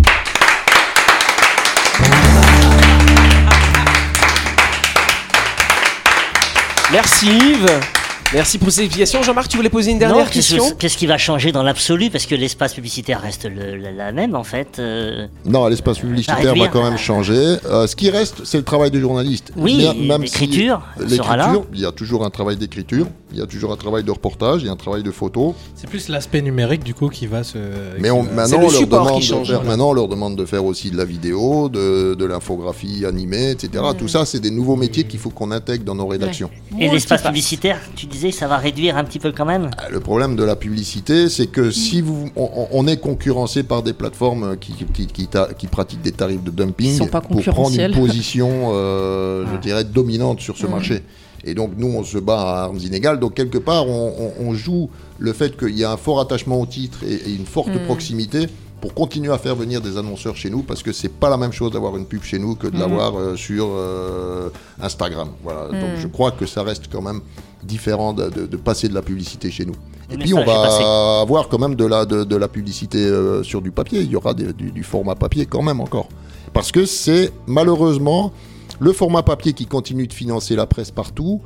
Merci 6.92 7.28
Yves. 7.30 7.99
Merci 8.32 8.58
pour 8.58 8.70
ces 8.70 8.82
explications. 8.82 9.24
Jean-Marc, 9.24 9.48
tu 9.48 9.56
voulais 9.56 9.68
poser 9.70 9.90
une 9.90 9.98
dernière 9.98 10.24
Non, 10.24 10.30
question 10.30 10.62
Qu'est-ce 10.78 10.96
qui 10.96 11.06
va 11.06 11.18
changer 11.18 11.50
dans 11.50 11.64
l'absolu? 11.64 12.10
Parce 12.10 12.26
que 12.26 12.36
l'espace 12.36 12.74
publicitaire 12.74 13.20
reste 13.20 13.44
le- 13.44 13.74
la, 13.76 13.90
la 13.90 14.12
même 14.12 14.36
en 14.36 14.44
fait. 14.44 14.78
euh, 14.78 15.26
Non, 15.44 15.66
l'espace 15.66 15.98
publicitaire 15.98 16.36
va 16.40 16.50
réduire. 16.52 16.70
quand 16.70 16.84
même 16.84 16.96
changer. 16.96 17.56
Euh, 17.66 17.88
ce 17.88 17.96
qui 17.96 18.08
reste, 18.08 18.44
c'est 18.44 18.58
le 18.58 18.62
travail 18.62 18.92
du 18.92 19.00
journaliste. 19.00 19.50
Oui, 19.56 19.84
si 19.92 20.06
l'écriture 20.20 20.80
sera 21.08 21.36
là. 21.36 21.46
l'écriture, 21.46 21.66
il 21.74 21.80
y 21.80 21.84
a 21.86 21.90
toujours 21.90 22.24
un 22.24 22.30
travail 22.30 22.56
d'écriture, 22.56 23.08
il 23.32 23.38
y 23.40 23.42
a 23.42 23.46
toujours 23.46 23.72
un 23.72 23.76
travail 23.76 24.04
de 24.04 24.10
reportage, 24.12 24.62
il 24.62 24.66
y 24.66 24.68
a 24.68 24.72
un 24.72 24.76
travail 24.76 25.02
de 25.02 25.10
photo. 25.10 25.56
C'est 25.74 25.90
plus 25.90 26.08
l'aspect 26.08 26.40
numérique 26.40 26.84
du 26.84 26.94
coup 26.94 27.08
qui 27.08 27.26
va 27.26 27.42
se. 27.42 27.58
Mais 27.98 28.10
on, 28.12 28.22
va- 28.22 28.30
maintenant, 28.32 28.58
on 28.62 28.68
le 28.68 28.72
leur 28.78 28.86
demande 28.86 29.20
qui 29.20 29.26
de 29.28 29.34
change, 29.34 29.46
faire, 29.48 29.56
voilà. 29.56 29.70
maintenant, 29.70 29.90
on 29.90 29.92
leur 29.94 30.06
demande 30.08 30.36
de 30.36 30.44
faire 30.44 30.64
aussi 30.64 30.92
de 30.92 30.96
la 30.96 31.04
vidéo, 31.04 31.68
de, 31.68 32.14
de 32.14 32.24
l'infographie 32.26 33.04
animée, 33.04 33.50
etc. 33.50 33.82
Tout 33.98 34.06
ça, 34.08 34.24
c'est 34.24 34.38
des 34.40 34.52
nouveaux 34.52 34.76
métiers 34.76 35.02
qu'il 35.02 35.18
faut 35.18 35.30
qu'on 35.30 35.50
intègre 35.50 35.84
dans 35.84 35.96
nos 35.96 36.06
rédactions. 36.06 36.50
Et 36.78 36.88
l'espace 36.88 37.22
publicitaire, 37.22 37.80
tu 37.96 38.06
disais, 38.06 38.19
ça 38.30 38.46
va 38.46 38.58
réduire 38.58 38.96
un 38.98 39.04
petit 39.04 39.18
peu 39.18 39.32
quand 39.32 39.46
même 39.46 39.70
Ah, 39.78 39.88
Le 39.90 40.00
problème 40.00 40.36
de 40.36 40.44
la 40.44 40.56
publicité, 40.56 41.28
c'est 41.30 41.46
que 41.46 41.70
si 41.70 42.02
vous, 42.02 42.28
on, 42.36 42.66
on 42.70 42.86
est 42.86 42.98
concurrencé 42.98 43.62
par 43.62 43.82
des 43.82 43.94
plateformes 43.94 44.56
qui, 44.58 44.72
qui, 44.92 45.06
qui, 45.06 45.26
ta- 45.26 45.54
qui 45.54 45.66
pratiquent 45.66 46.02
des 46.02 46.12
tarifs 46.12 46.42
de 46.44 46.50
dumping 46.50 46.98
pour 47.22 47.42
prendre 47.52 47.70
une 47.86 47.94
position, 48.06 48.50
euh, 48.74 49.44
je 49.54 49.58
dirais, 49.60 49.84
dominante 49.84 50.40
sur 50.40 50.56
ce 50.58 50.66
marché. 50.66 51.02
Et 51.42 51.54
donc 51.54 51.70
nous, 51.78 51.88
on 51.88 52.04
se 52.04 52.18
bat 52.18 52.38
à 52.40 52.62
armes 52.64 52.78
inégales. 52.78 53.18
Donc 53.18 53.32
quelque 53.34 53.56
part, 53.58 53.86
on, 53.88 54.12
on- 54.38 54.48
on 54.48 54.52
joue 54.54 54.90
le 55.18 55.32
fait 55.32 55.56
qu'il 55.56 55.76
y 55.78 55.84
a 55.84 55.90
un 55.90 55.96
fort 55.96 56.20
attachement 56.20 56.60
au 56.60 56.66
titre 56.66 56.98
et, 57.02 57.14
et 57.30 57.34
une 57.34 57.46
forte 57.46 57.70
proximité 57.86 58.46
pour 58.80 58.94
continuer 58.94 59.32
à 59.32 59.38
faire 59.38 59.54
venir 59.56 59.80
des 59.80 59.96
annonceurs 59.98 60.36
chez 60.36 60.48
nous, 60.50 60.62
parce 60.62 60.82
que 60.82 60.92
c'est 60.92 61.08
pas 61.12 61.28
la 61.28 61.36
même 61.36 61.52
chose 61.52 61.70
d'avoir 61.72 61.96
une 61.96 62.06
pub 62.06 62.22
chez 62.22 62.38
nous 62.38 62.54
que 62.54 62.66
de 62.66 62.78
l'avoir 62.78 63.18
euh, 63.18 63.36
sur 63.36 63.66
euh, 63.70 64.48
Instagram. 64.80 65.28
Voilà. 65.42 65.68
Donc 65.68 65.90
je 65.98 66.06
crois 66.06 66.30
que 66.30 66.46
ça 66.46 66.62
reste 66.62 66.84
quand 66.90 67.02
même 67.02 67.20
différent 67.62 68.12
de, 68.14 68.30
de- 68.30 68.46
de 68.46 68.56
passer 68.56 68.88
de 68.88 68.94
la 68.94 69.02
publicité 69.02 69.50
chez 69.50 69.66
nous. 69.66 69.74
Et 70.10 70.16
puis 70.16 70.32
on 70.34 70.44
passé. 70.44 70.82
va 70.82 71.20
avoir 71.20 71.48
quand 71.48 71.58
même 71.58 71.74
de 71.74 71.84
la, 71.84 72.04
de, 72.06 72.24
de 72.24 72.36
la 72.36 72.48
publicité 72.48 72.98
euh, 73.04 73.42
sur 73.42 73.60
du 73.60 73.70
papier. 73.70 74.00
Il 74.00 74.10
y 74.10 74.16
aura 74.16 74.32
des- 74.34 74.52
du, 74.52 74.72
du 74.72 74.82
format 74.82 75.14
papier 75.14 75.44
quand 75.46 75.62
même 75.62 75.80
encore. 75.80 76.08
Parce 76.52 76.72
que 76.72 76.86
c'est 76.86 77.32
malheureusement 77.46 78.32
le 78.80 78.92
format 78.92 79.22
papier 79.22 79.52
qui 79.52 79.66
continue 79.66 80.06
de 80.06 80.12
financer 80.14 80.56
la 80.56 80.66
presse 80.66 80.90
partout. 80.90 81.42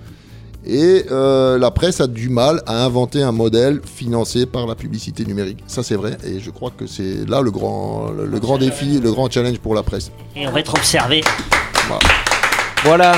Et 0.67 1.05
euh, 1.11 1.59
la 1.59 1.71
presse 1.71 2.01
a 2.01 2.07
du 2.07 2.29
mal 2.29 2.63
à 2.67 2.85
inventer 2.85 3.23
un 3.23 3.33
modèle 3.33 3.81
financé 3.85 4.47
par 4.47 4.67
la 4.67 4.75
publicité 4.75 5.25
numérique. 5.25 5.59
Ça 5.67 5.83
c'est 5.83 5.97
vrai. 5.97 6.17
Et 6.25 6.41
je 6.41 6.51
crois 6.51 6.71
que 6.77 6.87
c'est 6.87 7.29
là 7.29 7.43
le 7.43 7.51
grand, 7.51 8.11
le, 8.11 8.27
le 8.27 8.41
grand 8.41 8.59
défi, 8.59 8.99
le 9.01 9.13
grand 9.13 9.31
challenge 9.31 9.59
pour 9.59 9.75
la 9.75 9.83
presse. 9.83 10.11
Et 10.35 10.47
on 10.49 10.53
va 10.53 10.61
être 10.61 10.75
observé. 10.75 11.23
Voilà. 12.85 13.15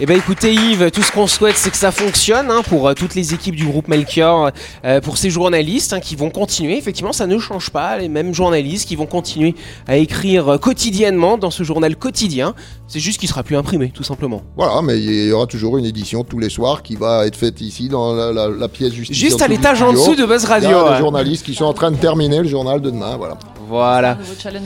Eh 0.00 0.06
ben 0.06 0.16
écoutez 0.18 0.52
Yves, 0.52 0.90
tout 0.90 1.02
ce 1.02 1.12
qu'on 1.12 1.28
souhaite 1.28 1.54
c'est 1.56 1.70
que 1.70 1.76
ça 1.76 1.92
fonctionne 1.92 2.50
hein, 2.50 2.62
pour 2.68 2.88
euh, 2.88 2.94
toutes 2.94 3.14
les 3.14 3.32
équipes 3.32 3.54
du 3.54 3.64
groupe 3.64 3.86
Melchior, 3.86 4.50
euh, 4.84 5.00
pour 5.00 5.16
ces 5.18 5.30
journalistes 5.30 5.92
hein, 5.92 6.00
qui 6.00 6.16
vont 6.16 6.30
continuer. 6.30 6.76
Effectivement, 6.76 7.12
ça 7.12 7.28
ne 7.28 7.38
change 7.38 7.70
pas. 7.70 7.96
Les 7.98 8.08
mêmes 8.08 8.34
journalistes 8.34 8.88
qui 8.88 8.96
vont 8.96 9.06
continuer 9.06 9.54
à 9.86 9.96
écrire 9.96 10.48
euh, 10.54 10.58
quotidiennement 10.58 11.38
dans 11.38 11.52
ce 11.52 11.62
journal 11.62 11.94
quotidien. 11.94 12.54
C'est 12.88 12.98
juste 12.98 13.20
qu'il 13.20 13.28
sera 13.28 13.44
plus 13.44 13.56
imprimé, 13.56 13.92
tout 13.94 14.02
simplement. 14.02 14.42
Voilà, 14.56 14.82
mais 14.82 14.98
il 14.98 15.26
y 15.28 15.32
aura 15.32 15.46
toujours 15.46 15.78
une 15.78 15.84
édition 15.84 16.24
tous 16.24 16.40
les 16.40 16.50
soirs 16.50 16.82
qui 16.82 16.96
va 16.96 17.24
être 17.24 17.36
faite 17.36 17.60
ici 17.60 17.88
dans 17.88 18.14
la, 18.14 18.32
la- 18.32 18.48
la 18.48 18.68
pièce 18.68 18.92
juste 18.92 19.12
ici 19.12 19.20
Juste 19.20 19.42
en 19.42 19.44
à 19.44 19.48
l'étage 19.48 19.80
en 19.80 19.92
dessous 19.92 20.16
de 20.16 20.26
Buzz 20.26 20.42
Il 20.42 20.48
y 20.48 20.50
a 20.50 20.54
Radio. 20.54 20.84
des 20.86 20.90
ouais. 20.90 20.98
journalistes 20.98 21.46
qui 21.46 21.54
sont 21.54 21.66
en 21.66 21.72
train 21.72 21.92
de 21.92 21.96
terminer 21.98 22.38
le 22.40 22.48
journal 22.48 22.80
de 22.80 22.90
demain. 22.90 23.16
Voilà. 23.16 23.38
Voilà. 23.68 24.18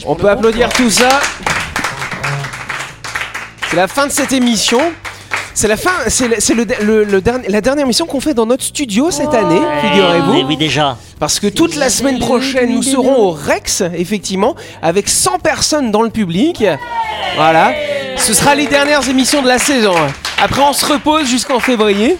On 0.06 0.14
peut 0.14 0.30
applaudir 0.30 0.70
tout 0.70 0.88
ça. 0.90 1.20
C'est 3.68 3.76
la 3.76 3.86
fin 3.88 4.06
de 4.06 4.12
cette 4.12 4.32
émission. 4.32 4.80
C'est 5.60 5.66
la 5.66 5.76
fin, 5.76 5.90
c'est 6.06 6.28
le, 6.28 6.36
c'est 6.38 6.54
le, 6.54 6.64
le- 6.82 7.02
le 7.02 7.20
dernier- 7.20 7.48
la 7.48 7.60
dernière 7.60 7.84
émission 7.84 8.06
qu'on 8.06 8.20
fait 8.20 8.32
dans 8.32 8.46
notre 8.46 8.62
studio 8.62 9.10
cette 9.10 9.34
année, 9.34 9.60
figurez-vous. 9.82 10.46
oui, 10.46 10.56
déjà. 10.56 10.96
Parce 11.18 11.40
que 11.40 11.48
toute 11.48 11.74
la 11.74 11.90
semaine 11.90 12.20
prochaine, 12.20 12.72
nous 12.72 12.84
serons 12.84 13.16
au 13.16 13.30
Rex, 13.32 13.82
effectivement, 13.96 14.54
avec 14.82 15.08
100 15.08 15.40
personnes 15.40 15.90
dans 15.90 16.02
le 16.02 16.10
public. 16.10 16.64
Voilà. 17.34 17.72
Ce 18.18 18.34
sera 18.34 18.54
les 18.54 18.68
dernières 18.68 19.08
émissions 19.08 19.42
de 19.42 19.48
la 19.48 19.58
saison. 19.58 19.96
Après, 20.40 20.62
on 20.62 20.72
se 20.72 20.86
repose 20.86 21.26
jusqu'en 21.26 21.58
février. 21.58 22.16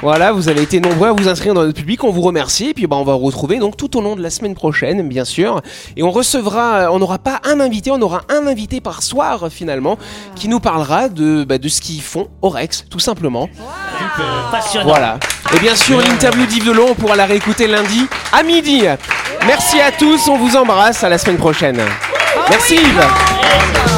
Voilà, 0.00 0.30
vous 0.30 0.48
avez 0.48 0.62
été 0.62 0.80
nombreux 0.80 1.08
à 1.08 1.12
vous 1.12 1.28
inscrire 1.28 1.54
dans 1.54 1.62
notre 1.62 1.76
public, 1.76 2.04
on 2.04 2.10
vous 2.10 2.20
remercie. 2.20 2.70
Et 2.70 2.74
puis 2.74 2.86
bah, 2.86 2.96
on 2.96 3.04
va 3.04 3.14
vous 3.14 3.26
retrouver 3.26 3.58
donc 3.58 3.76
tout 3.76 3.96
au 3.96 4.00
long 4.00 4.14
de 4.14 4.22
la 4.22 4.30
semaine 4.30 4.54
prochaine, 4.54 5.08
bien 5.08 5.24
sûr. 5.24 5.60
Et 5.96 6.02
on 6.02 6.10
recevra, 6.10 6.74
euh, 6.74 6.88
on 6.90 6.98
n'aura 6.98 7.18
pas 7.18 7.40
un 7.44 7.58
invité, 7.60 7.90
on 7.90 8.00
aura 8.00 8.22
un 8.28 8.46
invité 8.46 8.80
par 8.80 9.02
soir 9.02 9.48
finalement, 9.50 9.98
qui 10.36 10.48
nous 10.48 10.60
parlera 10.60 11.08
de, 11.08 11.44
bah, 11.44 11.58
de 11.58 11.68
ce 11.68 11.80
qu'ils 11.80 12.02
font 12.02 12.28
au 12.42 12.48
Rex, 12.48 12.84
tout 12.88 13.00
simplement. 13.00 13.48
Passionnant. 14.50 14.88
Voilà. 14.88 15.18
Et 15.54 15.58
bien 15.58 15.74
sûr, 15.74 15.98
l'interview 15.98 16.46
d'Yves 16.46 16.66
Delon, 16.66 16.86
on 16.90 16.94
pourra 16.94 17.16
la 17.16 17.26
réécouter 17.26 17.66
lundi 17.66 18.06
à 18.32 18.42
midi. 18.42 18.84
Merci 19.46 19.80
à 19.80 19.90
tous, 19.90 20.28
on 20.28 20.36
vous 20.36 20.56
embrasse, 20.56 21.02
à 21.02 21.08
la 21.08 21.18
semaine 21.18 21.38
prochaine. 21.38 21.80
Merci 22.48 22.76
Yves. 22.76 23.97